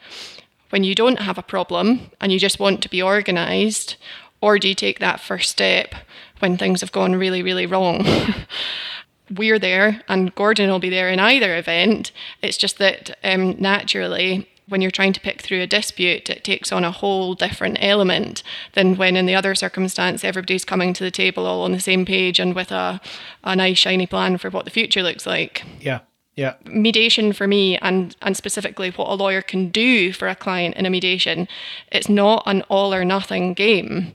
when 0.71 0.85
you 0.85 0.95
don't 0.95 1.21
have 1.21 1.39
a 1.39 1.43
problem 1.43 2.11
and 2.21 2.33
you 2.33 2.39
just 2.39 2.59
want 2.59 2.83
to 2.83 2.89
be 2.89 3.03
organised, 3.03 3.97
or 4.41 4.59
do 4.59 4.69
you 4.69 4.75
take 4.75 4.99
that 4.99 5.21
first 5.21 5.51
step 5.51 5.95
when 6.39 6.57
things 6.57 6.81
have 6.81 6.93
gone 6.93 7.15
really, 7.15 7.43
really 7.43 7.67
wrong? 7.67 8.07
We're 9.31 9.59
there, 9.59 10.03
and 10.09 10.35
Gordon 10.35 10.71
will 10.71 10.79
be 10.79 10.91
there 10.91 11.09
in 11.09 11.19
either 11.19 11.57
event. 11.57 12.13
It's 12.43 12.57
just 12.57 12.79
that 12.79 13.19
um, 13.25 13.57
naturally, 13.61 14.49
when 14.69 14.83
you're 14.83 14.91
trying 14.91 15.13
to 15.13 15.21
pick 15.21 15.41
through 15.41 15.63
a 15.63 15.67
dispute, 15.67 16.29
it 16.29 16.43
takes 16.43 16.73
on 16.73 16.85
a 16.85 16.91
whole 16.91 17.35
different 17.35 17.79
element 17.81 18.43
than 18.73 18.97
when 18.97 19.17
in 19.17 19.27
the 19.27 19.35
other 19.35 19.55
circumstance 19.55 20.25
everybody's 20.25 20.65
coming 20.65 20.93
to 20.93 21.05
the 21.05 21.11
table 21.11 21.47
all 21.47 21.63
on 21.63 21.73
the 21.73 21.81
same 21.81 22.05
page 22.05 22.41
and 22.41 22.55
with 22.55 22.73
a, 22.73 23.01
a 23.45 23.55
nice 23.55 23.79
shiny 23.79 24.07
plan 24.07 24.39
for 24.39 24.51
what 24.51 24.65
the 24.65 24.71
future 24.71 25.03
looks 25.03 25.27
like. 25.27 25.63
Yeah. 25.81 26.01
Yeah. 26.35 26.55
Mediation 26.67 27.33
for 27.33 27.47
me 27.47 27.79
and 27.79 28.15
and 28.21 28.37
specifically 28.37 28.91
what 28.91 29.09
a 29.09 29.15
lawyer 29.15 29.41
can 29.41 29.71
do 29.71 30.13
for 30.13 30.29
a 30.29 30.35
client 30.35 30.77
in 30.77 30.85
a 30.85 30.91
mediation, 30.91 31.49
it's 31.91 32.11
not 32.11 32.43
an 32.47 32.63
all 32.69 32.93
or 32.93 33.05
nothing 33.05 33.55
game. 33.55 34.15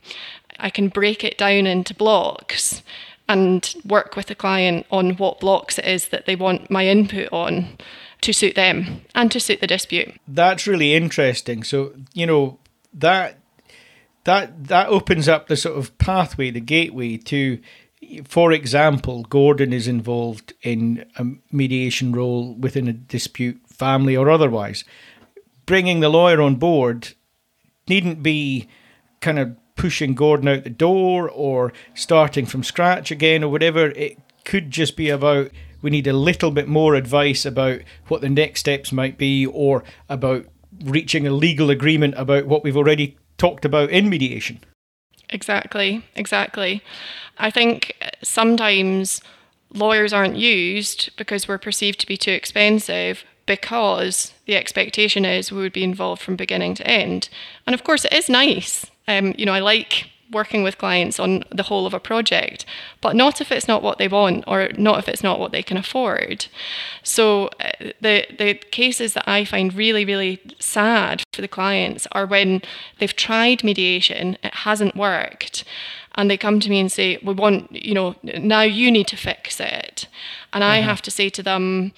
I 0.60 0.70
can 0.70 0.90
break 0.90 1.24
it 1.24 1.38
down 1.38 1.66
into 1.66 1.96
blocks 1.96 2.84
and 3.28 3.74
work 3.86 4.16
with 4.16 4.28
the 4.28 4.36
client 4.36 4.86
on 4.92 5.12
what 5.12 5.40
blocks 5.40 5.80
it 5.80 5.86
is 5.86 6.10
that 6.10 6.26
they 6.26 6.36
want 6.36 6.70
my 6.70 6.86
input 6.86 7.30
on 7.32 7.78
to 8.22 8.34
suit 8.34 8.56
them 8.56 9.02
and 9.16 9.32
to 9.32 9.40
suit 9.40 9.62
the 9.62 9.68
dispute. 9.68 10.14
That's 10.28 10.68
really 10.68 10.94
interesting. 10.94 11.64
So, 11.64 11.94
you 12.14 12.26
know, 12.26 12.60
that 12.94 13.38
that 14.24 14.68
that 14.68 14.88
opens 14.88 15.28
up 15.28 15.48
the 15.48 15.58
sort 15.58 15.78
of 15.78 15.98
pathway, 15.98 16.52
the 16.52 16.60
gateway 16.60 17.18
to 17.18 17.60
for 18.26 18.52
example, 18.52 19.24
Gordon 19.24 19.72
is 19.72 19.88
involved 19.88 20.54
in 20.64 21.06
a 21.18 21.26
mediation 21.52 22.12
role 22.12 22.56
within 22.56 22.88
a 22.88 22.94
dispute, 22.94 23.62
family 23.68 24.18
or 24.18 24.30
otherwise. 24.30 24.84
Bringing 25.66 26.00
the 26.00 26.10
lawyer 26.10 26.42
on 26.42 26.56
board 26.56 27.14
needn't 27.88 28.24
be 28.24 28.68
kind 29.20 29.38
of 29.38 29.56
pushing 29.76 30.16
Gordon 30.16 30.48
out 30.48 30.64
the 30.64 30.70
door 30.70 31.30
or 31.30 31.74
starting 31.94 32.46
from 32.46 32.64
scratch 32.64 33.12
again 33.12 33.44
or 33.44 33.52
whatever. 33.52 33.92
It 33.92 34.18
could 34.46 34.72
just 34.72 34.98
be 34.98 35.10
about 35.10 35.52
we 35.82 35.90
need 35.90 36.08
a 36.08 36.14
little 36.14 36.52
bit 36.52 36.68
more 36.68 36.96
advice 36.96 37.46
about 37.46 37.82
what 38.08 38.22
the 38.22 38.30
next 38.30 38.62
steps 38.62 38.92
might 38.92 39.18
be 39.18 39.46
or 39.46 39.84
about 40.10 40.46
reaching 40.84 41.28
a 41.28 41.32
legal 41.32 41.70
agreement 41.70 42.14
about 42.18 42.46
what 42.46 42.64
we've 42.64 42.78
already 42.78 43.18
talked 43.38 43.66
about 43.66 43.90
in 43.90 44.10
mediation. 44.10 44.60
Exactly, 45.30 46.04
exactly. 46.16 46.84
I 47.38 47.50
think 47.50 47.96
sometimes 48.22 49.22
lawyers 49.74 50.14
aren't 50.14 50.36
used 50.36 51.16
because 51.18 51.48
we're 51.48 51.58
perceived 51.58 52.00
to 52.02 52.08
be 52.08 52.18
too 52.18 52.32
expensive 52.32 53.24
because 53.46 54.34
the 54.46 54.56
expectation 54.56 55.26
is 55.26 55.52
we 55.52 55.62
would 55.62 55.74
be 55.74 55.84
involved 55.84 56.22
from 56.22 56.36
beginning 56.36 56.76
to 56.76 56.88
end. 56.88 57.30
And 57.66 57.74
of 57.74 57.84
course, 57.84 58.06
it 58.06 58.14
is 58.14 58.30
nice. 58.30 58.86
Um, 59.08 59.34
you 59.38 59.46
know, 59.46 59.54
I 59.54 59.60
like 59.60 60.11
working 60.32 60.64
with 60.64 60.78
clients 60.78 61.20
on 61.20 61.44
the 61.52 61.64
whole 61.64 61.86
of 61.86 61.94
a 61.94 62.00
project, 62.00 62.66
but 63.02 63.16
not 63.16 63.42
if 63.42 63.52
it's 63.52 63.68
not 63.68 63.84
what 63.84 63.98
they 63.98 64.08
want 64.08 64.44
or 64.48 64.70
not 64.78 65.00
if 65.00 65.08
it's 65.08 65.24
not 65.24 65.40
what 65.40 65.52
they 65.52 65.64
can 65.64 65.78
afford. 65.78 66.48
So 67.04 67.48
uh, 67.60 67.92
the 68.02 68.26
the 68.38 68.54
cases 68.72 69.14
that 69.14 69.28
I 69.28 69.46
find 69.46 69.74
really 69.74 70.06
really 70.06 70.42
sad 70.60 71.24
for 71.34 71.42
the 71.42 71.48
clients 71.48 72.08
are 72.12 72.26
when 72.26 72.62
they've 73.00 73.16
tried 73.16 73.64
mediation, 73.64 74.38
it 74.44 74.54
hasn't 74.54 74.96
worked, 74.96 75.64
and 76.16 76.30
they 76.30 76.38
come 76.38 76.60
to 76.60 76.70
me 76.70 76.80
and 76.80 76.92
say, 76.92 77.18
"We 77.24 77.34
want, 77.34 77.72
you 77.72 77.94
know, 77.94 78.16
now 78.24 78.62
you 78.62 78.92
need 78.92 79.08
to 79.08 79.18
fix 79.18 79.60
it," 79.60 80.08
and 80.54 80.64
I 80.64 80.80
uh-huh. 80.80 80.90
have 80.90 81.02
to 81.04 81.12
say 81.12 81.30
to 81.30 81.44
them 81.44 81.94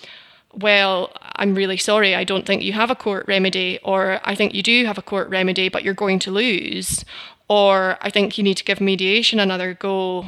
well, 0.54 1.12
I'm 1.36 1.56
really 1.56 1.78
sorry, 1.78 2.14
I 2.14 2.24
don't 2.24 2.46
think 2.46 2.62
you 2.62 2.74
have 2.74 2.92
a 2.92 2.96
court 2.96 3.26
remedy, 3.28 3.80
or 3.84 4.20
I 4.24 4.36
think 4.36 4.54
you 4.54 4.62
do 4.62 4.86
have 4.86 4.98
a 4.98 5.02
court 5.02 5.30
remedy, 5.30 5.68
but 5.70 5.84
you're 5.84 5.94
going 5.94 6.20
to 6.20 6.32
lose, 6.32 7.04
or 7.48 7.98
I 8.02 8.10
think 8.10 8.38
you 8.38 8.44
need 8.44 8.58
to 8.58 8.64
give 8.64 8.82
mediation 8.82 9.40
another 9.40 9.74
go, 9.74 10.26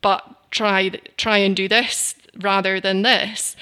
but 0.00 0.50
try 0.50 0.90
try 1.16 1.38
and 1.38 1.56
do 1.56 1.68
this 1.68 2.14
rather 2.40 2.80
than 2.80 3.02
this 3.02 3.56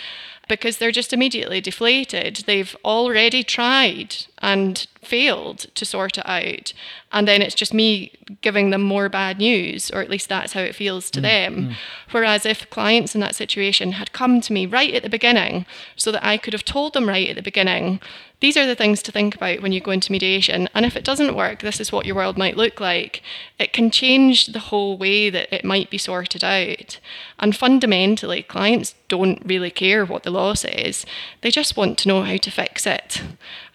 because 0.51 0.79
they're 0.79 0.91
just 0.91 1.13
immediately 1.13 1.61
deflated. 1.61 2.43
They've 2.45 2.77
already 2.85 3.45
tried 3.45 4.17
and 4.39 4.85
failed 5.01 5.59
to 5.77 5.85
sort 5.85 6.19
it 6.19 6.27
out. 6.27 6.73
And 7.13 7.27
then 7.27 7.41
it's 7.41 7.55
just 7.55 7.73
me 7.73 8.13
giving 8.43 8.71
them 8.71 8.83
more 8.83 9.09
bad 9.09 9.39
news, 9.39 9.93
or 9.93 10.03
at 10.03 10.11
least 10.11 10.29
that's 10.29 10.53
how 10.53 10.61
it 10.61 10.75
feels 10.75 11.09
to 11.13 11.21
mm, 11.21 11.23
them. 11.23 11.55
Mm. 11.55 11.77
Whereas 12.11 12.45
if 12.45 12.69
clients 12.69 13.15
in 13.15 13.21
that 13.21 13.37
situation 13.37 13.93
had 13.93 14.13
come 14.13 14.41
to 14.41 14.53
me 14.53 14.67
right 14.67 14.93
at 14.93 15.05
the 15.05 15.09
beginning, 15.09 15.67
so 15.95 16.11
that 16.11 16.27
I 16.27 16.37
could 16.37 16.53
have 16.53 16.65
told 16.65 16.95
them 16.95 17.09
right 17.09 17.29
at 17.29 17.37
the 17.37 17.43
beginning, 17.43 18.01
these 18.41 18.57
are 18.57 18.67
the 18.67 18.75
things 18.75 19.03
to 19.03 19.13
think 19.13 19.35
about 19.35 19.61
when 19.61 19.73
you 19.73 19.81
go 19.81 19.91
into 19.91 20.13
mediation. 20.13 20.69
And 20.75 20.87
if 20.87 20.97
it 20.97 21.05
doesn't 21.05 21.37
work, 21.37 21.61
this 21.61 21.81
is 21.81 21.93
what 21.93 22.07
your 22.07 22.17
world 22.17 22.39
might 22.39 22.57
look 22.57 22.81
like. 22.81 23.23
It 23.59 23.73
can 23.73 23.91
change 23.91 24.47
the 24.47 24.59
whole 24.59 24.97
way 24.97 25.29
that 25.29 25.55
it 25.55 25.65
might 25.65 25.91
be 25.91 25.99
sorted 25.99 26.43
out. 26.43 26.99
And 27.39 27.55
fundamentally, 27.55 28.43
clients 28.43 28.95
don't 29.09 29.43
really 29.45 29.71
care 29.71 30.07
what 30.07 30.23
the 30.23 30.31
law 30.31 30.55
says, 30.55 31.05
they 31.43 31.51
just 31.51 31.77
want 31.77 31.99
to 31.99 32.09
know 32.09 32.23
how 32.23 32.39
to 32.39 32.51
fix 32.51 32.87
it. 32.87 33.23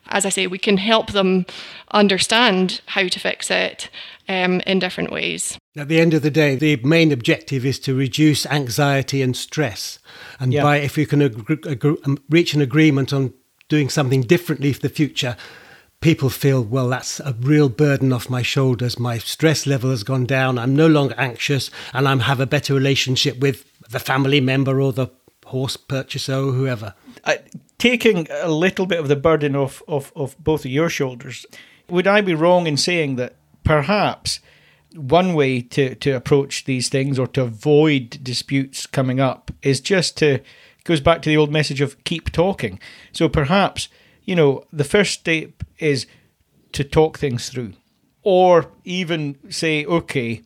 As 0.08 0.26
I 0.26 0.30
say, 0.30 0.48
we 0.48 0.60
can 0.60 0.78
help 0.78 1.12
them 1.12 1.46
understand 1.92 2.82
how 2.88 3.08
to 3.08 3.20
fix 3.20 3.50
it 3.50 3.90
um, 4.30 4.62
in 4.62 4.80
different 4.80 5.12
ways. 5.12 5.58
At 5.76 5.88
the 5.88 6.00
end 6.00 6.14
of 6.14 6.22
the 6.22 6.32
day, 6.32 6.56
the 6.56 6.76
main 6.78 7.12
objective 7.12 7.66
is 7.66 7.80
to 7.82 7.96
reduce 7.96 8.46
anxiety 8.46 9.22
and 9.22 9.36
stress. 9.36 10.00
And 10.40 10.54
yeah. 10.54 10.64
by 10.64 10.78
if 10.78 10.98
you 10.98 11.08
can 11.08 11.22
ag- 11.22 11.68
ag- 11.68 11.86
um, 12.06 12.20
reach 12.30 12.54
an 12.54 12.62
agreement 12.62 13.14
on 13.14 13.34
doing 13.68 13.90
something 13.90 14.22
differently 14.22 14.74
for 14.74 14.82
the 14.82 14.90
future, 14.90 15.36
people 16.02 16.30
feel, 16.30 16.64
well, 16.64 16.88
that's 16.88 17.20
a 17.20 17.36
real 17.40 17.70
burden 17.70 18.14
off 18.14 18.30
my 18.30 18.42
shoulders. 18.42 19.00
My 19.00 19.18
stress 19.18 19.66
level 19.66 19.90
has 19.90 20.04
gone 20.04 20.26
down. 20.26 20.60
I'm 20.60 20.76
no 20.76 20.88
longer 20.88 21.16
anxious 21.18 21.72
and 21.94 22.08
I'm 22.08 22.22
have 22.22 22.40
a 22.40 22.46
better 22.46 22.74
relationship 22.74 23.40
with 23.40 23.66
the 23.90 24.00
family 24.00 24.42
member 24.42 24.82
or 24.82 24.94
the 24.94 25.08
horse 25.46 25.78
purchaser 25.78 26.36
or 26.36 26.52
whoever. 26.52 26.94
Taking 27.78 28.28
a 28.32 28.50
little 28.50 28.86
bit 28.86 29.00
of 29.00 29.08
the 29.08 29.16
burden 29.16 29.56
off, 29.56 29.82
off, 29.88 30.12
off 30.16 30.38
both 30.38 30.66
of 30.66 30.72
your 30.72 30.90
shoulders, 30.90 31.46
would 31.90 32.08
I 32.08 32.22
be 32.22 32.34
wrong 32.34 32.68
in 32.68 32.78
saying 32.78 33.16
that 33.18 33.36
perhaps 33.64 34.40
one 34.96 35.34
way 35.34 35.62
to, 35.62 35.96
to 35.96 36.12
approach 36.12 36.66
these 36.66 36.88
things 36.90 37.20
or 37.20 37.28
to 37.28 37.42
avoid 37.42 38.18
disputes 38.24 38.86
coming 38.88 39.20
up 39.20 39.52
is 39.62 39.82
just 39.82 40.18
to 40.18 40.40
goes 40.86 41.02
back 41.02 41.22
to 41.22 41.30
the 41.30 41.36
old 41.36 41.52
message 41.52 41.82
of 41.82 42.02
keep 42.06 42.32
talking. 42.32 42.80
So 43.12 43.28
perhaps, 43.28 43.90
you 44.24 44.36
know, 44.36 44.64
the 44.72 44.86
first 44.86 45.20
step 45.20 45.64
is 45.78 46.08
to 46.72 46.86
talk 46.86 47.18
things 47.18 47.50
through. 47.50 47.74
Or 48.24 48.72
even 48.86 49.38
say, 49.50 49.86
okay, 49.86 50.42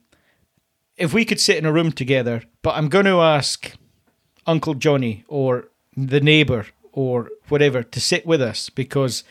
if 0.97 1.13
we 1.13 1.23
could 1.23 1.39
sit 1.39 1.57
in 1.57 1.65
a 1.65 1.71
room 1.71 1.91
together, 1.91 2.43
but 2.61 2.75
I'm 2.75 2.89
going 2.89 3.05
to 3.05 3.21
ask 3.21 3.73
Uncle 4.47 4.73
Johnny 4.73 5.23
or 5.27 5.69
the 5.95 6.19
neighbour 6.19 6.65
or 6.91 7.29
whatever 7.47 7.83
to 7.83 7.99
sit 8.01 8.25
with 8.25 8.41
us 8.41 8.69
because, 8.69 9.23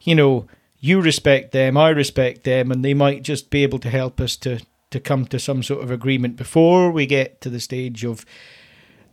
you 0.00 0.14
know, 0.14 0.46
you 0.78 1.00
respect 1.00 1.52
them, 1.52 1.76
I 1.76 1.90
respect 1.90 2.44
them, 2.44 2.72
and 2.72 2.84
they 2.84 2.94
might 2.94 3.22
just 3.22 3.50
be 3.50 3.62
able 3.62 3.78
to 3.80 3.90
help 3.90 4.20
us 4.20 4.36
to 4.38 4.60
to 4.90 5.00
come 5.00 5.24
to 5.24 5.38
some 5.38 5.62
sort 5.62 5.82
of 5.82 5.90
agreement 5.90 6.36
before 6.36 6.90
we 6.90 7.06
get 7.06 7.40
to 7.40 7.48
the 7.48 7.60
stage 7.60 8.04
of 8.04 8.26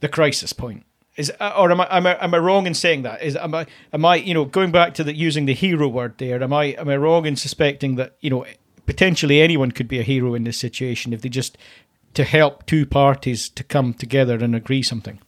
the 0.02 0.10
crisis 0.10 0.52
point. 0.52 0.84
Is 1.20 1.30
uh, 1.42 1.52
or 1.58 1.70
am 1.70 1.82
I 1.82 1.88
am 1.98 2.08
I, 2.08 2.24
am 2.24 2.34
I 2.34 2.38
wrong 2.38 2.66
in 2.66 2.74
saying 2.74 3.02
that? 3.02 3.22
Is 3.22 3.36
am 3.36 3.54
I 3.54 3.66
am 3.92 4.06
I 4.06 4.16
you 4.16 4.34
know 4.34 4.46
going 4.46 4.72
back 4.72 4.94
to 4.94 5.04
the 5.04 5.14
using 5.14 5.48
the 5.48 5.54
hero 5.54 5.90
word 5.90 6.18
there? 6.18 6.42
Am 6.42 6.54
I 6.54 6.68
am 6.80 6.88
I 6.88 6.96
wrong 6.96 7.26
in 7.26 7.36
suspecting 7.36 7.98
that 7.98 8.16
you 8.22 8.30
know 8.30 8.46
potentially 8.86 9.42
anyone 9.42 9.74
could 9.74 9.90
be 9.90 10.00
a 10.00 10.04
hero 10.04 10.34
in 10.34 10.46
this 10.46 10.58
situation 10.58 11.12
if 11.12 11.22
they 11.22 11.28
just 11.28 11.58
to 12.14 12.24
help 12.24 12.66
two 12.66 12.86
parties 12.86 13.50
to 13.50 13.66
come 13.66 13.94
together 13.94 14.36
and 14.36 14.56
agree 14.56 14.82
something? 14.82 15.20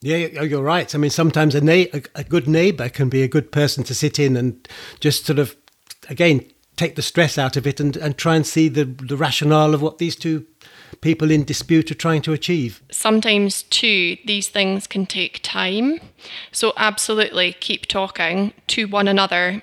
Yeah, 0.00 0.28
oh, 0.38 0.44
you're 0.44 0.62
right. 0.62 0.94
I 0.94 0.98
mean, 0.98 1.10
sometimes 1.10 1.56
a, 1.56 1.60
na- 1.60 2.00
a 2.14 2.22
good 2.22 2.46
neighbour 2.46 2.88
can 2.88 3.08
be 3.08 3.22
a 3.24 3.28
good 3.28 3.50
person 3.50 3.82
to 3.84 3.94
sit 3.94 4.20
in 4.20 4.36
and 4.36 4.68
just 5.00 5.26
sort 5.26 5.40
of 5.40 5.56
again 6.08 6.46
take 6.76 6.94
the 6.94 7.02
stress 7.02 7.36
out 7.36 7.56
of 7.56 7.66
it 7.66 7.80
and, 7.80 7.96
and 7.96 8.16
try 8.16 8.36
and 8.36 8.46
see 8.46 8.68
the, 8.68 8.84
the 8.84 9.16
rationale 9.16 9.74
of 9.74 9.82
what 9.82 9.98
these 9.98 10.14
two 10.14 10.46
people 11.00 11.30
in 11.30 11.44
dispute 11.44 11.90
are 11.90 11.94
trying 11.94 12.22
to 12.22 12.32
achieve. 12.32 12.82
Sometimes, 12.90 13.62
too, 13.64 14.16
these 14.24 14.48
things 14.48 14.86
can 14.86 15.06
take 15.06 15.40
time. 15.42 16.00
So, 16.52 16.72
absolutely 16.76 17.52
keep 17.54 17.86
talking 17.86 18.52
to 18.68 18.86
one 18.86 19.08
another 19.08 19.62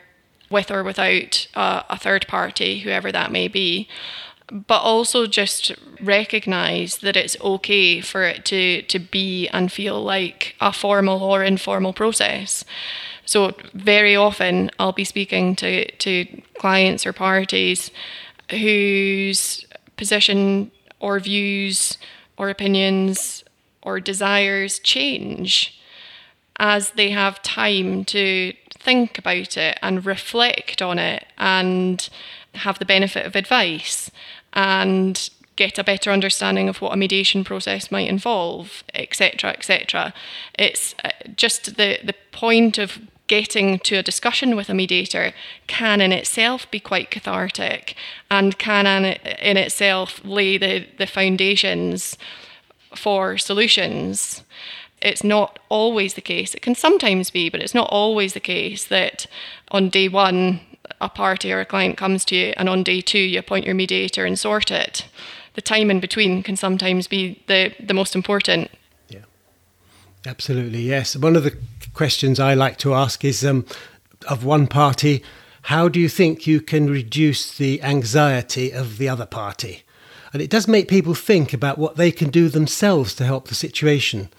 with 0.50 0.72
or 0.72 0.84
without 0.84 1.48
uh, 1.56 1.84
a 1.90 1.98
third 1.98 2.28
party, 2.28 2.80
whoever 2.80 3.12
that 3.12 3.32
may 3.32 3.48
be. 3.48 3.88
But 4.50 4.80
also 4.80 5.28
just 5.28 5.74
recognize 6.02 7.00
that 7.00 7.18
it's 7.18 7.36
okay 7.42 8.00
for 8.00 8.24
it 8.24 8.46
to, 8.46 8.82
to 8.84 9.00
be 9.00 9.50
and 9.50 9.72
feel 9.72 10.02
like 10.02 10.56
a 10.62 10.72
formal 10.72 11.22
or 11.22 11.44
informal 11.44 11.92
process. 11.92 12.64
So 13.26 13.54
very 13.74 14.16
often 14.16 14.72
I'll 14.80 14.94
be 14.94 15.04
speaking 15.04 15.56
to, 15.58 15.92
to 15.92 16.42
clients 16.60 17.06
or 17.06 17.12
parties 17.12 17.92
whose 18.50 19.66
position 19.98 20.72
or 21.00 21.20
views 21.20 21.98
or 22.38 22.50
opinions 22.50 23.44
or 23.82 24.00
desires 24.00 24.80
change 24.80 25.80
as 26.60 26.92
they 26.92 27.12
have 27.12 27.42
time 27.44 28.04
to 28.06 28.54
think 28.70 29.18
about 29.18 29.58
it 29.58 29.78
and 29.82 30.06
reflect 30.06 30.82
on 30.82 31.00
it 31.00 31.26
and 31.38 32.10
have 32.56 32.80
the 32.80 32.86
benefit 32.86 33.26
of 33.26 33.36
advice 33.36 34.10
and 34.54 35.30
get 35.56 35.78
a 35.78 35.84
better 35.84 36.12
understanding 36.12 36.70
of 36.70 36.82
what 36.82 36.94
a 36.94 36.98
mediation 36.98 37.44
process 37.44 37.92
might 37.92 38.08
involve, 38.08 38.84
etc., 38.94 39.52
etc. 39.52 40.14
It's 40.58 40.96
uh, 41.04 41.12
just 41.36 41.78
the 41.78 42.00
the 42.04 42.16
point 42.32 42.78
of 42.78 43.00
getting 43.28 43.80
to 43.80 43.98
a 43.98 44.04
discussion 44.04 44.56
with 44.56 44.70
a 44.70 44.74
mediator 44.74 45.34
can 45.68 46.02
in 46.02 46.12
itself 46.12 46.70
be 46.72 46.80
quite 46.80 47.12
cathartic 47.12 47.96
and 48.32 48.58
can 48.58 48.86
in 48.86 49.58
itself 49.58 50.22
lay 50.24 50.58
the, 50.58 50.88
the 50.98 51.08
foundations 51.08 52.18
for 52.96 53.38
solutions. 53.38 54.44
It's 55.02 55.24
not 55.24 55.60
always 55.70 56.16
the 56.16 56.22
case. 56.22 56.56
It 56.56 56.62
can 56.62 56.74
sometimes 56.74 57.30
be, 57.30 57.50
but 57.50 57.62
it's 57.62 57.76
not 57.76 57.90
always 57.92 58.34
the 58.34 58.40
case 58.40 58.86
that 58.86 59.28
on 59.70 59.90
day 59.90 60.08
one, 60.08 60.62
a 61.02 61.10
party 61.10 61.52
or 61.52 61.60
a 61.60 61.66
client 61.66 61.98
comes 61.98 62.26
to 62.26 62.36
you, 62.36 62.54
and 62.58 62.68
on 62.70 62.82
day 62.82 63.02
two, 63.02 63.20
you 63.20 63.40
appoint 63.40 63.66
your 63.66 63.76
mediator 63.76 64.26
and 64.26 64.40
sort 64.40 64.72
it. 64.72 65.06
The 65.54 65.62
time 65.62 65.92
in 65.92 66.00
between 66.00 66.44
can 66.44 66.56
sometimes 66.56 67.08
be 67.08 67.44
the, 67.48 67.74
the 67.80 67.94
most 67.94 68.16
important. 68.16 68.72
Yeah, 69.10 69.26
absolutely. 70.26 70.82
Yes. 70.82 71.16
One 71.16 71.36
of 71.36 71.44
the 71.44 71.58
questions 71.98 72.40
I 72.40 72.54
like 72.54 72.78
to 72.78 72.94
ask 72.94 73.26
is 73.26 73.44
um, 73.44 73.66
of 74.30 74.46
one 74.46 74.68
party, 74.68 75.24
how 75.64 75.90
do 75.90 76.00
you 76.00 76.08
think 76.08 76.46
you 76.46 76.62
can 76.62 76.90
reduce 76.90 77.58
the 77.58 77.82
anxiety 77.82 78.72
of 78.72 79.00
the 79.00 79.10
other 79.10 79.26
party? 79.26 79.82
And 80.32 80.40
it 80.40 80.52
does 80.52 80.68
make 80.68 80.88
people 80.88 81.16
think 81.16 81.54
about 81.54 81.80
what 81.80 81.96
they 81.96 82.12
can 82.12 82.30
do 82.30 82.50
themselves 82.50 83.16
to 83.16 83.26
help 83.26 83.48
the 83.48 83.56
situation. 83.56 84.30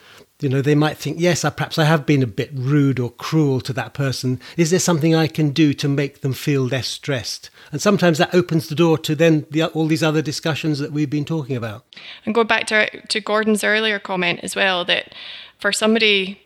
You 0.40 0.49
know, 0.49 0.62
they 0.62 0.77
might 0.77 0.99
think, 0.99 1.18
yes, 1.18 1.44
I, 1.44 1.51
perhaps 1.51 1.81
I 1.81 1.85
have 1.85 2.07
been 2.07 2.23
a 2.23 2.29
bit 2.29 2.51
rude 2.55 3.01
or 3.01 3.11
cruel 3.11 3.61
to 3.62 3.73
that 3.73 3.92
person. 3.92 4.40
Is 4.57 4.71
there 4.71 4.79
something 4.79 5.16
I 5.16 5.27
can 5.27 5.51
do 5.51 5.75
to 5.75 5.88
make 5.88 6.21
them 6.21 6.35
feel 6.35 6.62
less 6.62 6.87
stressed? 6.87 7.51
And 7.73 7.83
sometimes 7.83 8.18
that 8.18 8.33
opens 8.33 8.68
the 8.68 8.77
door 8.77 8.99
to 8.99 9.16
then 9.16 9.47
the, 9.51 9.64
all 9.64 9.88
these 9.88 10.05
other 10.05 10.23
discussions 10.23 10.79
that 10.79 10.92
we've 10.92 11.11
been 11.11 11.25
talking 11.25 11.57
about. 11.57 11.85
And 12.25 12.37
go 12.37 12.44
back 12.44 12.68
to, 12.68 12.88
to 13.09 13.21
Gordon's 13.21 13.64
earlier 13.64 13.99
comment 13.99 14.40
as 14.44 14.55
well, 14.55 14.85
that 14.85 15.12
for 15.59 15.73
somebody 15.73 16.40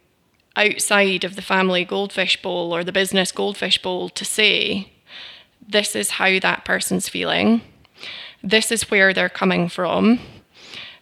outside 0.57 1.25
of 1.25 1.37
the 1.37 1.43
family 1.43 1.85
goldfish 1.85 2.41
bowl 2.43 2.75
or 2.75 2.85
the 2.85 2.93
business 2.93 3.33
goldfish 3.33 3.81
bowl 3.81 4.09
to 4.11 4.25
say, 4.25 4.93
this 5.67 5.97
is 5.97 6.11
how 6.11 6.39
that 6.41 6.65
person's 6.65 7.09
feeling, 7.09 7.63
this 8.43 8.73
is 8.73 8.91
where 8.91 9.13
they're 9.13 9.29
coming 9.29 9.69
from, 9.69 10.19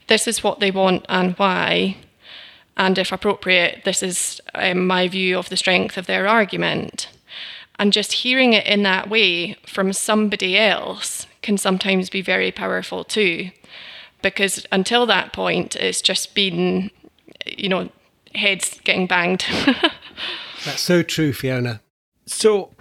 this 0.08 0.28
is 0.28 0.42
what 0.42 0.60
they 0.60 0.70
want 0.70 1.04
and 1.08 1.34
why, 1.36 1.96
and 2.76 2.96
if 2.96 3.12
appropriate, 3.12 3.82
this 3.84 4.02
is 4.02 4.40
um, 4.54 4.86
my 4.86 5.06
view 5.06 5.38
of 5.38 5.50
the 5.50 5.56
strength 5.56 5.98
of 5.98 6.06
their 6.06 6.26
argument. 6.26 7.10
And 7.78 7.92
just 7.92 8.12
hearing 8.12 8.54
it 8.54 8.66
in 8.66 8.82
that 8.84 9.10
way 9.10 9.54
from 9.66 9.92
somebody 9.92 10.56
else 10.58 11.26
can 11.42 11.58
sometimes 11.58 12.08
be 12.08 12.22
very 12.22 12.50
powerful 12.50 13.04
too. 13.04 13.50
Because 14.22 14.66
until 14.72 15.06
that 15.06 15.34
point, 15.34 15.76
it's 15.76 16.00
just 16.00 16.34
been, 16.34 16.90
you 17.46 17.68
know, 17.68 17.90
heads 18.34 18.80
getting 18.84 19.06
banged. 19.06 19.44
That's 20.64 20.80
so 20.80 21.02
true, 21.02 21.32
Fiona. 21.32 21.80
So, 22.26 22.72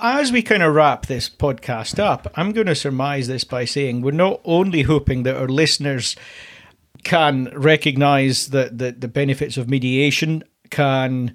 as 0.00 0.32
we 0.32 0.42
kind 0.42 0.62
of 0.62 0.74
wrap 0.74 1.06
this 1.06 1.28
podcast 1.28 1.98
up, 1.98 2.30
I'm 2.34 2.52
going 2.52 2.66
to 2.66 2.74
surmise 2.74 3.28
this 3.28 3.44
by 3.44 3.64
saying 3.64 4.00
we're 4.00 4.12
not 4.12 4.40
only 4.44 4.82
hoping 4.82 5.22
that 5.24 5.36
our 5.36 5.48
listeners 5.48 6.16
can 7.04 7.50
recognize 7.54 8.48
that 8.48 8.78
the, 8.78 8.92
the 8.92 9.08
benefits 9.08 9.56
of 9.56 9.68
mediation, 9.68 10.42
can 10.70 11.34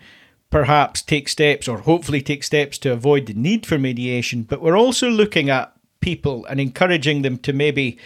perhaps 0.50 1.02
take 1.02 1.30
steps 1.30 1.67
or 1.67 1.80
hopefully 1.80 2.21
take 2.21 2.43
steps 2.43 2.78
to 2.80 2.91
avoid 2.91 3.26
the 3.26 3.34
need 3.34 3.65
for 3.65 3.78
mediation, 3.78 4.43
but 4.43 4.62
we're 4.62 4.78
also 4.78 5.10
looking 5.10 5.50
at 5.50 5.74
people 6.02 6.45
and 6.47 6.60
encouraging 6.60 7.21
them 7.21 7.38
to 7.38 7.54
maybe 7.54 7.97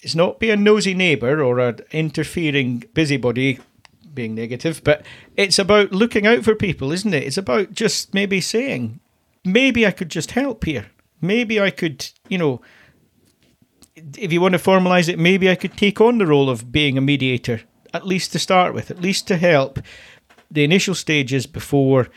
it's 0.00 0.14
not 0.14 0.40
be 0.40 0.50
a 0.50 0.56
nosy 0.56 0.94
neighbour 0.94 1.42
or 1.42 1.60
an 1.60 1.78
interfering 1.92 2.82
busybody 2.94 3.60
being 4.14 4.34
negative, 4.34 4.82
but 4.84 5.04
it's 5.36 5.58
about 5.58 5.92
looking 5.92 6.26
out 6.26 6.44
for 6.44 6.54
people, 6.54 6.92
isn't 6.92 7.14
it? 7.14 7.24
It's 7.24 7.38
about 7.38 7.72
just 7.72 8.14
maybe 8.14 8.40
saying, 8.40 9.00
maybe 9.44 9.86
I 9.86 9.90
could 9.90 10.10
just 10.10 10.32
help 10.32 10.64
here. 10.64 10.86
Maybe 11.20 11.60
I 11.60 11.70
could, 11.70 12.08
you 12.28 12.38
know, 12.38 12.60
if 14.18 14.32
you 14.32 14.40
want 14.40 14.52
to 14.52 14.58
formalize 14.58 15.08
it, 15.08 15.18
maybe 15.18 15.50
I 15.50 15.54
could 15.54 15.76
take 15.76 16.00
on 16.00 16.18
the 16.18 16.26
role 16.26 16.50
of 16.50 16.72
being 16.72 16.98
a 16.98 17.00
mediator, 17.02 17.62
at 17.94 18.06
least 18.06 18.32
to 18.32 18.38
start 18.38 18.74
with, 18.74 18.90
at 18.90 19.00
least 19.00 19.28
to 19.28 19.36
help 19.36 19.78
the 20.50 20.64
initial 20.64 20.94
stages 20.94 21.46
before 21.46 22.08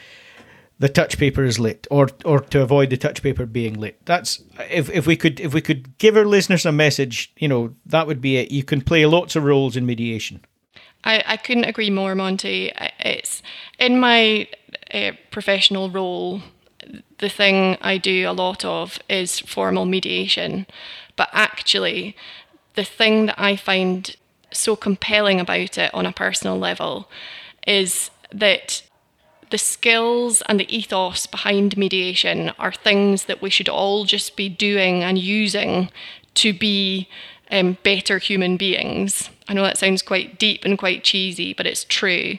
the 0.80 0.90
touch 0.90 1.18
paper 1.18 1.44
is 1.44 1.60
lit 1.60 1.88
or 1.90 2.10
or 2.26 2.40
to 2.40 2.62
avoid 2.62 2.90
the 2.90 2.98
touch 2.98 3.24
paper 3.24 3.46
being 3.46 3.74
lit 3.76 3.98
that's 4.06 4.44
if, 4.70 4.90
if 4.90 5.08
we 5.08 5.16
could 5.16 5.40
if 5.40 5.54
we 5.54 5.62
could 5.62 5.98
give 5.98 6.18
our 6.18 6.26
listeners 6.26 6.66
a 6.66 6.72
message 6.72 7.34
you 7.38 7.48
know 7.48 7.74
that 7.86 8.08
would 8.08 8.20
be 8.20 8.38
it 8.38 8.52
you 8.52 8.64
can 8.64 8.82
play 8.82 9.06
lots 9.06 9.36
of 9.36 9.44
roles 9.44 9.78
in 9.78 9.86
mediation 9.86 10.44
I, 11.06 11.24
I 11.26 11.38
couldn't 11.38 11.66
agree 11.66 11.90
more, 11.90 12.16
Monty. 12.16 12.72
It's 13.00 13.44
in 13.80 14.00
my 14.00 14.48
uh, 14.94 15.12
professional 15.32 15.90
role, 15.90 16.42
the 17.20 17.30
thing 17.30 17.78
I 17.82 17.98
do 17.98 18.28
a 18.28 18.34
lot 18.34 18.66
of 18.66 19.00
is 19.08 19.40
formal 19.40 19.86
mediation, 19.86 20.66
but 21.16 21.30
actually, 21.32 22.16
the 22.74 22.84
thing 22.84 23.28
that 23.28 23.40
I 23.40 23.56
find 23.56 24.16
so 24.52 24.76
compelling 24.76 25.40
about 25.40 25.78
it 25.78 25.94
on 25.94 26.06
a 26.06 26.12
personal 26.12 26.58
level 26.58 27.10
is 27.66 28.12
that 28.32 28.84
the 29.50 29.58
skills 29.58 30.42
and 30.48 30.60
the 30.60 30.76
ethos 30.76 31.28
behind 31.28 31.78
mediation 31.78 32.52
are 32.60 32.72
things 32.72 33.26
that 33.26 33.42
we 33.42 33.50
should 33.50 33.70
all 33.70 34.06
just 34.06 34.36
be 34.36 34.50
doing 34.50 35.04
and 35.04 35.18
using 35.18 35.90
to 36.36 36.54
be 36.54 37.08
um, 37.52 37.78
better 37.84 38.18
human 38.18 38.58
beings. 38.58 39.30
I 39.48 39.54
know 39.54 39.64
that 39.64 39.78
sounds 39.78 40.02
quite 40.02 40.40
deep 40.40 40.66
and 40.66 40.78
quite 40.78 41.04
cheesy, 41.04 41.54
but 41.54 41.68
it's 41.68 41.84
true. 41.84 42.38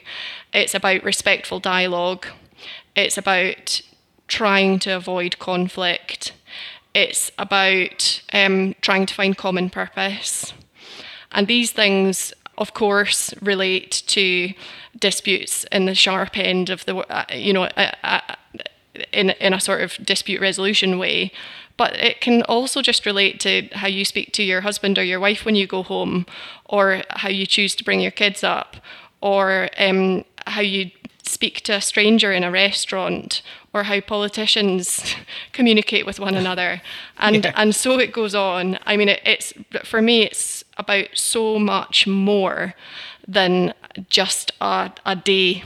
It's 0.53 0.75
about 0.75 1.03
respectful 1.03 1.59
dialogue, 1.59 2.27
it's 2.95 3.17
about 3.17 3.81
trying 4.27 4.79
to 4.79 4.91
avoid 4.91 5.39
conflict, 5.39 6.33
it's 6.93 7.31
about 7.37 8.21
um, 8.33 8.75
trying 8.81 9.05
to 9.05 9.13
find 9.13 9.37
common 9.37 9.69
purpose. 9.69 10.53
And 11.31 11.47
these 11.47 11.71
things, 11.71 12.33
of 12.57 12.73
course, 12.73 13.33
relate 13.41 14.03
to 14.07 14.53
disputes 14.97 15.65
in 15.71 15.85
the 15.85 15.95
sharp 15.95 16.37
end 16.37 16.69
of 16.69 16.85
the, 16.85 16.97
uh, 16.97 17.25
you 17.33 17.53
know, 17.53 17.65
uh, 17.65 17.91
uh, 18.03 18.21
in, 19.13 19.31
in 19.31 19.53
a 19.53 19.59
sort 19.59 19.81
of 19.81 19.93
dispute 20.03 20.41
resolution 20.41 20.97
way. 20.97 21.31
But 21.77 21.95
it 21.95 22.21
can 22.21 22.41
also 22.43 22.81
just 22.81 23.05
relate 23.05 23.39
to 23.41 23.69
how 23.73 23.87
you 23.87 24.03
speak 24.03 24.31
to 24.33 24.43
your 24.43 24.61
husband 24.61 24.97
or 24.97 25.03
your 25.03 25.19
wife 25.19 25.45
when 25.45 25.55
you 25.55 25.67
go 25.67 25.83
home, 25.83 26.25
or 26.65 27.03
how 27.11 27.29
you 27.29 27.45
choose 27.45 27.75
to 27.75 27.83
bring 27.83 28.01
your 28.01 28.11
kids 28.11 28.43
up, 28.43 28.77
or 29.21 29.69
um, 29.77 30.25
how 30.47 30.61
you 30.61 30.91
speak 31.23 31.61
to 31.61 31.73
a 31.73 31.81
stranger 31.81 32.31
in 32.31 32.43
a 32.43 32.51
restaurant, 32.51 33.41
or 33.73 33.83
how 33.83 33.99
politicians 33.99 35.15
communicate 35.51 36.05
with 36.05 36.19
one 36.19 36.35
another, 36.35 36.81
and 37.17 37.45
yeah. 37.45 37.53
and 37.55 37.75
so 37.75 37.99
it 37.99 38.11
goes 38.11 38.33
on. 38.33 38.79
I 38.85 38.97
mean, 38.97 39.09
it, 39.09 39.21
it's 39.23 39.53
for 39.83 40.01
me, 40.01 40.23
it's 40.23 40.63
about 40.77 41.09
so 41.13 41.59
much 41.59 42.07
more 42.07 42.73
than 43.27 43.73
just 44.09 44.51
a, 44.61 44.91
a 45.05 45.15
day 45.15 45.63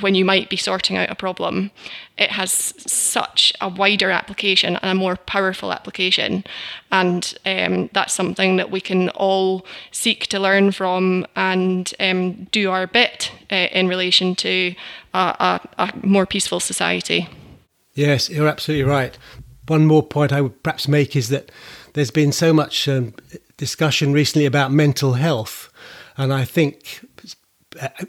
when 0.00 0.14
you 0.14 0.24
might 0.24 0.48
be 0.48 0.56
sorting 0.56 0.96
out 0.96 1.10
a 1.10 1.14
problem. 1.14 1.70
It 2.18 2.30
has 2.30 2.52
such 2.52 3.52
a 3.60 3.68
wider 3.68 4.10
application 4.10 4.76
and 4.76 4.90
a 4.90 4.94
more 4.94 5.16
powerful 5.16 5.72
application. 5.72 6.44
And 6.90 7.34
um, 7.44 7.90
that's 7.92 8.14
something 8.14 8.56
that 8.56 8.70
we 8.70 8.80
can 8.80 9.08
all 9.10 9.66
seek 9.90 10.26
to 10.28 10.38
learn 10.38 10.72
from 10.72 11.26
and 11.36 11.92
um, 12.00 12.44
do 12.44 12.70
our 12.70 12.86
bit 12.86 13.32
uh, 13.50 13.68
in 13.72 13.88
relation 13.88 14.34
to 14.36 14.74
a, 15.14 15.18
a, 15.18 15.60
a 15.78 16.06
more 16.06 16.26
peaceful 16.26 16.60
society. 16.60 17.28
Yes, 17.94 18.30
you're 18.30 18.48
absolutely 18.48 18.84
right. 18.84 19.16
One 19.68 19.86
more 19.86 20.02
point 20.02 20.32
I 20.32 20.40
would 20.40 20.62
perhaps 20.62 20.88
make 20.88 21.14
is 21.14 21.28
that 21.28 21.50
there's 21.92 22.10
been 22.10 22.32
so 22.32 22.52
much 22.52 22.88
um, 22.88 23.14
discussion 23.56 24.12
recently 24.12 24.46
about 24.46 24.72
mental 24.72 25.14
health. 25.14 25.72
And 26.16 26.32
I 26.32 26.44
think 26.44 27.04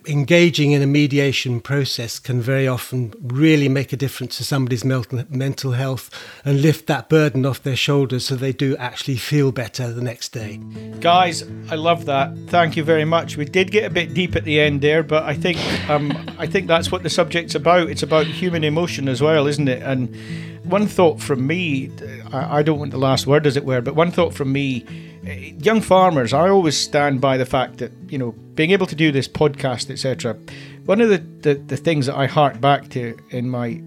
engaging 0.07 0.71
in 0.71 0.81
a 0.81 0.87
mediation 0.87 1.59
process 1.59 2.19
can 2.19 2.41
very 2.41 2.67
often 2.67 3.13
really 3.21 3.69
make 3.69 3.93
a 3.93 3.97
difference 3.97 4.37
to 4.37 4.43
somebody's 4.43 4.83
mental 4.83 5.71
health 5.71 6.09
and 6.45 6.61
lift 6.61 6.87
that 6.87 7.09
burden 7.09 7.45
off 7.45 7.63
their 7.63 7.75
shoulders 7.75 8.25
so 8.25 8.35
they 8.35 8.51
do 8.51 8.75
actually 8.77 9.17
feel 9.17 9.51
better 9.51 9.91
the 9.91 10.01
next 10.01 10.29
day. 10.29 10.57
Guys, 10.99 11.43
I 11.69 11.75
love 11.75 12.05
that. 12.05 12.35
Thank 12.47 12.75
you 12.77 12.83
very 12.83 13.05
much. 13.05 13.37
We 13.37 13.45
did 13.45 13.71
get 13.71 13.85
a 13.85 13.89
bit 13.89 14.13
deep 14.13 14.35
at 14.35 14.43
the 14.43 14.59
end 14.59 14.81
there, 14.81 15.03
but 15.03 15.23
I 15.23 15.33
think 15.33 15.57
um, 15.89 16.11
I 16.37 16.47
think 16.47 16.67
that's 16.67 16.91
what 16.91 17.03
the 17.03 17.09
subject's 17.09 17.55
about. 17.55 17.89
It's 17.89 18.03
about 18.03 18.27
human 18.27 18.63
emotion 18.63 19.07
as 19.07 19.21
well, 19.21 19.47
isn't 19.47 19.67
it? 19.67 19.81
And 19.81 20.15
one 20.63 20.87
thought 20.87 21.21
from 21.21 21.45
me, 21.45 21.91
I 22.31 22.63
don't 22.63 22.79
want 22.79 22.91
the 22.91 22.97
last 22.97 23.27
word, 23.27 23.45
as 23.45 23.57
it 23.57 23.65
were, 23.65 23.81
but 23.81 23.95
one 23.95 24.11
thought 24.11 24.33
from 24.33 24.51
me 24.51 24.85
Uh, 25.25 25.31
young 25.31 25.79
farmers, 25.79 26.33
I 26.33 26.49
always 26.49 26.77
stand 26.77 27.21
by 27.21 27.37
the 27.37 27.45
fact 27.45 27.77
that, 27.77 27.91
you 28.09 28.17
know, 28.17 28.31
being 28.55 28.71
able 28.71 28.87
to 28.87 28.95
do 28.95 29.11
this 29.11 29.27
podcast, 29.27 29.89
etc., 29.89 30.37
one 30.85 30.99
of 30.99 31.09
the, 31.09 31.19
the, 31.41 31.55
the 31.55 31.77
things 31.77 32.07
that 32.07 32.15
I 32.15 32.27
hark 32.27 32.59
back 32.59 32.89
to 32.89 33.17
in 33.29 33.49
my 33.49 33.81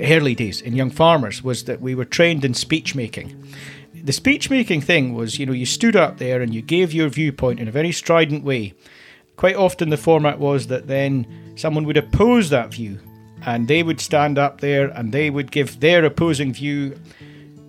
early 0.00 0.34
days 0.34 0.60
in 0.62 0.74
young 0.74 0.90
farmers 0.90 1.42
was 1.42 1.64
that 1.64 1.80
we 1.80 1.94
were 1.94 2.04
trained 2.04 2.44
in 2.44 2.54
speech 2.54 2.94
making. 2.94 3.36
The 3.94 4.12
speech 4.12 4.48
making 4.48 4.80
thing 4.80 5.14
was, 5.14 5.38
you 5.38 5.44
know, 5.44 5.52
you 5.52 5.66
stood 5.66 5.96
up 5.96 6.18
there 6.18 6.40
and 6.40 6.54
you 6.54 6.62
gave 6.62 6.94
your 6.94 7.08
viewpoint 7.08 7.60
in 7.60 7.68
a 7.68 7.72
very 7.72 7.92
strident 7.92 8.44
way. 8.44 8.72
Quite 9.36 9.56
often 9.56 9.90
the 9.90 9.96
format 9.96 10.38
was 10.38 10.68
that 10.68 10.86
then 10.86 11.26
someone 11.56 11.84
would 11.84 11.96
oppose 11.96 12.48
that 12.50 12.72
view 12.72 12.98
and 13.44 13.68
they 13.68 13.82
would 13.82 14.00
stand 14.00 14.38
up 14.38 14.60
there 14.60 14.88
and 14.88 15.12
they 15.12 15.30
would 15.30 15.50
give 15.50 15.80
their 15.80 16.04
opposing 16.04 16.52
view 16.52 16.98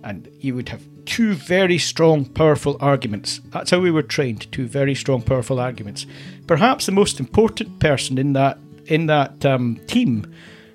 and 0.02 0.28
you 0.40 0.54
would 0.54 0.68
have 0.68 0.82
two 1.06 1.34
very 1.34 1.78
strong, 1.78 2.24
powerful 2.24 2.76
arguments. 2.80 3.40
That's 3.50 3.70
how 3.70 3.80
we 3.80 3.90
were 3.90 4.02
trained. 4.02 4.50
Two 4.52 4.66
very 4.66 4.94
strong, 4.94 5.22
powerful 5.22 5.60
arguments. 5.60 6.06
Perhaps 6.46 6.86
the 6.86 6.92
most 6.92 7.20
important 7.20 7.78
person 7.80 8.18
in 8.18 8.32
that 8.34 8.58
in 8.86 9.06
that 9.06 9.44
um, 9.46 9.80
team 9.86 10.32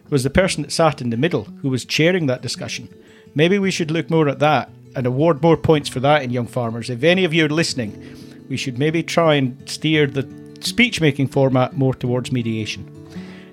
was 0.09 0.23
the 0.23 0.30
person 0.30 0.63
that 0.63 0.71
sat 0.71 1.01
in 1.01 1.09
the 1.09 1.17
middle, 1.17 1.43
who 1.61 1.69
was 1.69 1.84
chairing 1.86 2.28
that 2.28 2.41
discussion. 2.41 2.88
Maybe 3.34 3.59
we 3.59 3.71
should 3.71 3.91
look 3.91 4.09
more 4.09 4.30
at 4.30 4.39
that 4.39 4.69
and 4.95 5.05
award 5.05 5.41
more 5.41 5.57
points 5.57 5.89
for 5.89 5.99
that 5.99 6.23
in 6.23 6.30
young 6.30 6.47
farmers. 6.47 6.89
If 6.89 7.03
any 7.03 7.26
of 7.26 7.34
you 7.34 7.45
are 7.45 7.49
listening, 7.49 8.45
we 8.47 8.55
should 8.55 8.80
maybe 8.80 9.03
try 9.03 9.36
and 9.36 9.69
steer 9.69 10.07
the 10.07 10.28
speech 10.61 11.01
making 11.01 11.28
format 11.28 11.76
more 11.76 11.93
towards 11.93 12.32
mediation. 12.32 12.89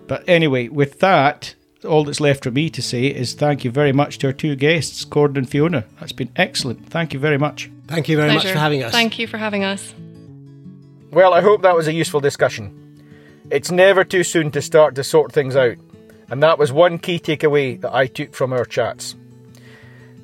But 0.07 0.25
anyway, 0.29 0.69
with 0.69 1.01
that, 1.01 1.55
all 1.85 2.05
that's 2.05 2.21
left 2.21 2.45
for 2.45 2.51
me 2.51 2.71
to 2.71 2.83
say 2.83 3.07
is 3.07 3.35
thank 3.35 3.65
you 3.65 3.71
very 3.71 3.93
much 3.93 4.19
to 4.19 4.29
our 4.29 4.33
two 4.33 4.57
guests, 4.57 5.05
Gordon 5.05 5.39
and 5.39 5.49
Fiona. 5.49 5.85
That's 6.01 6.13
been 6.13 6.31
excellent. 6.37 6.89
Thank 6.89 7.13
you 7.13 7.19
very 7.19 7.39
much. 7.39 7.71
Thank 7.87 8.09
you 8.09 8.17
very 8.17 8.31
Pleasure. 8.31 8.49
much 8.49 8.53
for 8.55 8.59
having 8.59 8.83
us. 8.83 8.93
Thank 8.93 9.19
you 9.19 9.27
for 9.27 9.39
having 9.39 9.65
us. 9.65 9.95
Well, 11.11 11.35
I 11.35 11.41
hope 11.41 11.63
that 11.63 11.77
was 11.77 11.89
a 11.89 11.93
useful 11.93 12.21
discussion. 12.21 12.79
It's 13.51 13.71
never 13.71 14.05
too 14.05 14.25
soon 14.25 14.51
to 14.53 14.63
start 14.63 14.95
to 14.95 15.05
sort 15.05 15.33
things 15.33 15.57
out, 15.57 15.77
and 16.31 16.43
that 16.43 16.59
was 16.59 16.73
one 16.73 16.99
key 16.99 17.19
takeaway 17.19 17.81
that 17.81 17.95
I 17.95 18.07
took 18.07 18.35
from 18.35 18.53
our 18.53 18.65
chats. 18.65 19.15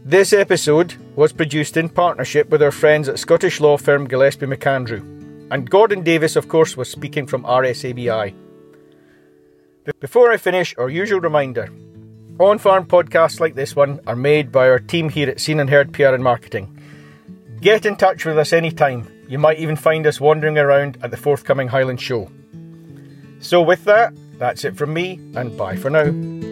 This 0.05 0.33
episode 0.33 0.95
was 1.17 1.35
produced 1.35 1.77
in 1.77 1.91
partnership 1.91 2.49
with 2.49 2.63
our 2.63 2.71
friends 2.71 3.09
at 3.09 3.19
Scottish 3.19 3.61
law 3.61 3.77
firm 3.77 4.07
Gillespie 4.09 4.47
Macandrew, 4.47 5.01
and 5.51 5.69
Gordon 5.69 6.03
Davies, 6.03 6.37
of 6.37 6.49
course, 6.49 6.77
was 6.77 6.89
speaking 6.89 7.27
from 7.27 7.43
RSABI. 7.43 8.33
Before 10.01 10.31
I 10.31 10.37
finish, 10.37 10.75
our 10.77 10.91
usual 10.91 11.21
reminder 11.21 11.69
OnFARM 12.39 12.87
podcasts 12.87 13.41
like 13.41 13.55
this 13.55 13.75
one 13.75 14.01
are 14.07 14.15
made 14.15 14.53
by 14.53 14.69
our 14.69 14.79
team 14.79 15.09
here 15.09 15.29
at 15.29 15.41
Seen 15.41 15.59
and 15.61 15.69
Heard 15.69 15.93
PR 15.93 16.15
and 16.15 16.23
Marketing. 16.23 16.79
Get 17.61 17.87
in 17.87 17.97
touch 17.97 18.25
with 18.25 18.39
us 18.39 18.53
anytime. 18.53 19.11
You 19.29 19.39
might 19.39 19.59
even 19.59 19.77
find 19.77 20.07
us 20.07 20.21
wandering 20.21 20.59
around 20.59 20.99
at 21.03 21.11
the 21.11 21.17
forthcoming 21.17 21.69
Highland 21.69 22.01
Show. 22.01 22.31
So, 23.41 23.63
with 23.63 23.85
that, 23.85 24.15
that's 24.39 24.65
it 24.65 24.77
from 24.77 24.93
me, 24.93 25.21
and 25.35 25.57
bye 25.57 25.77
for 25.77 25.91
now. 25.91 26.48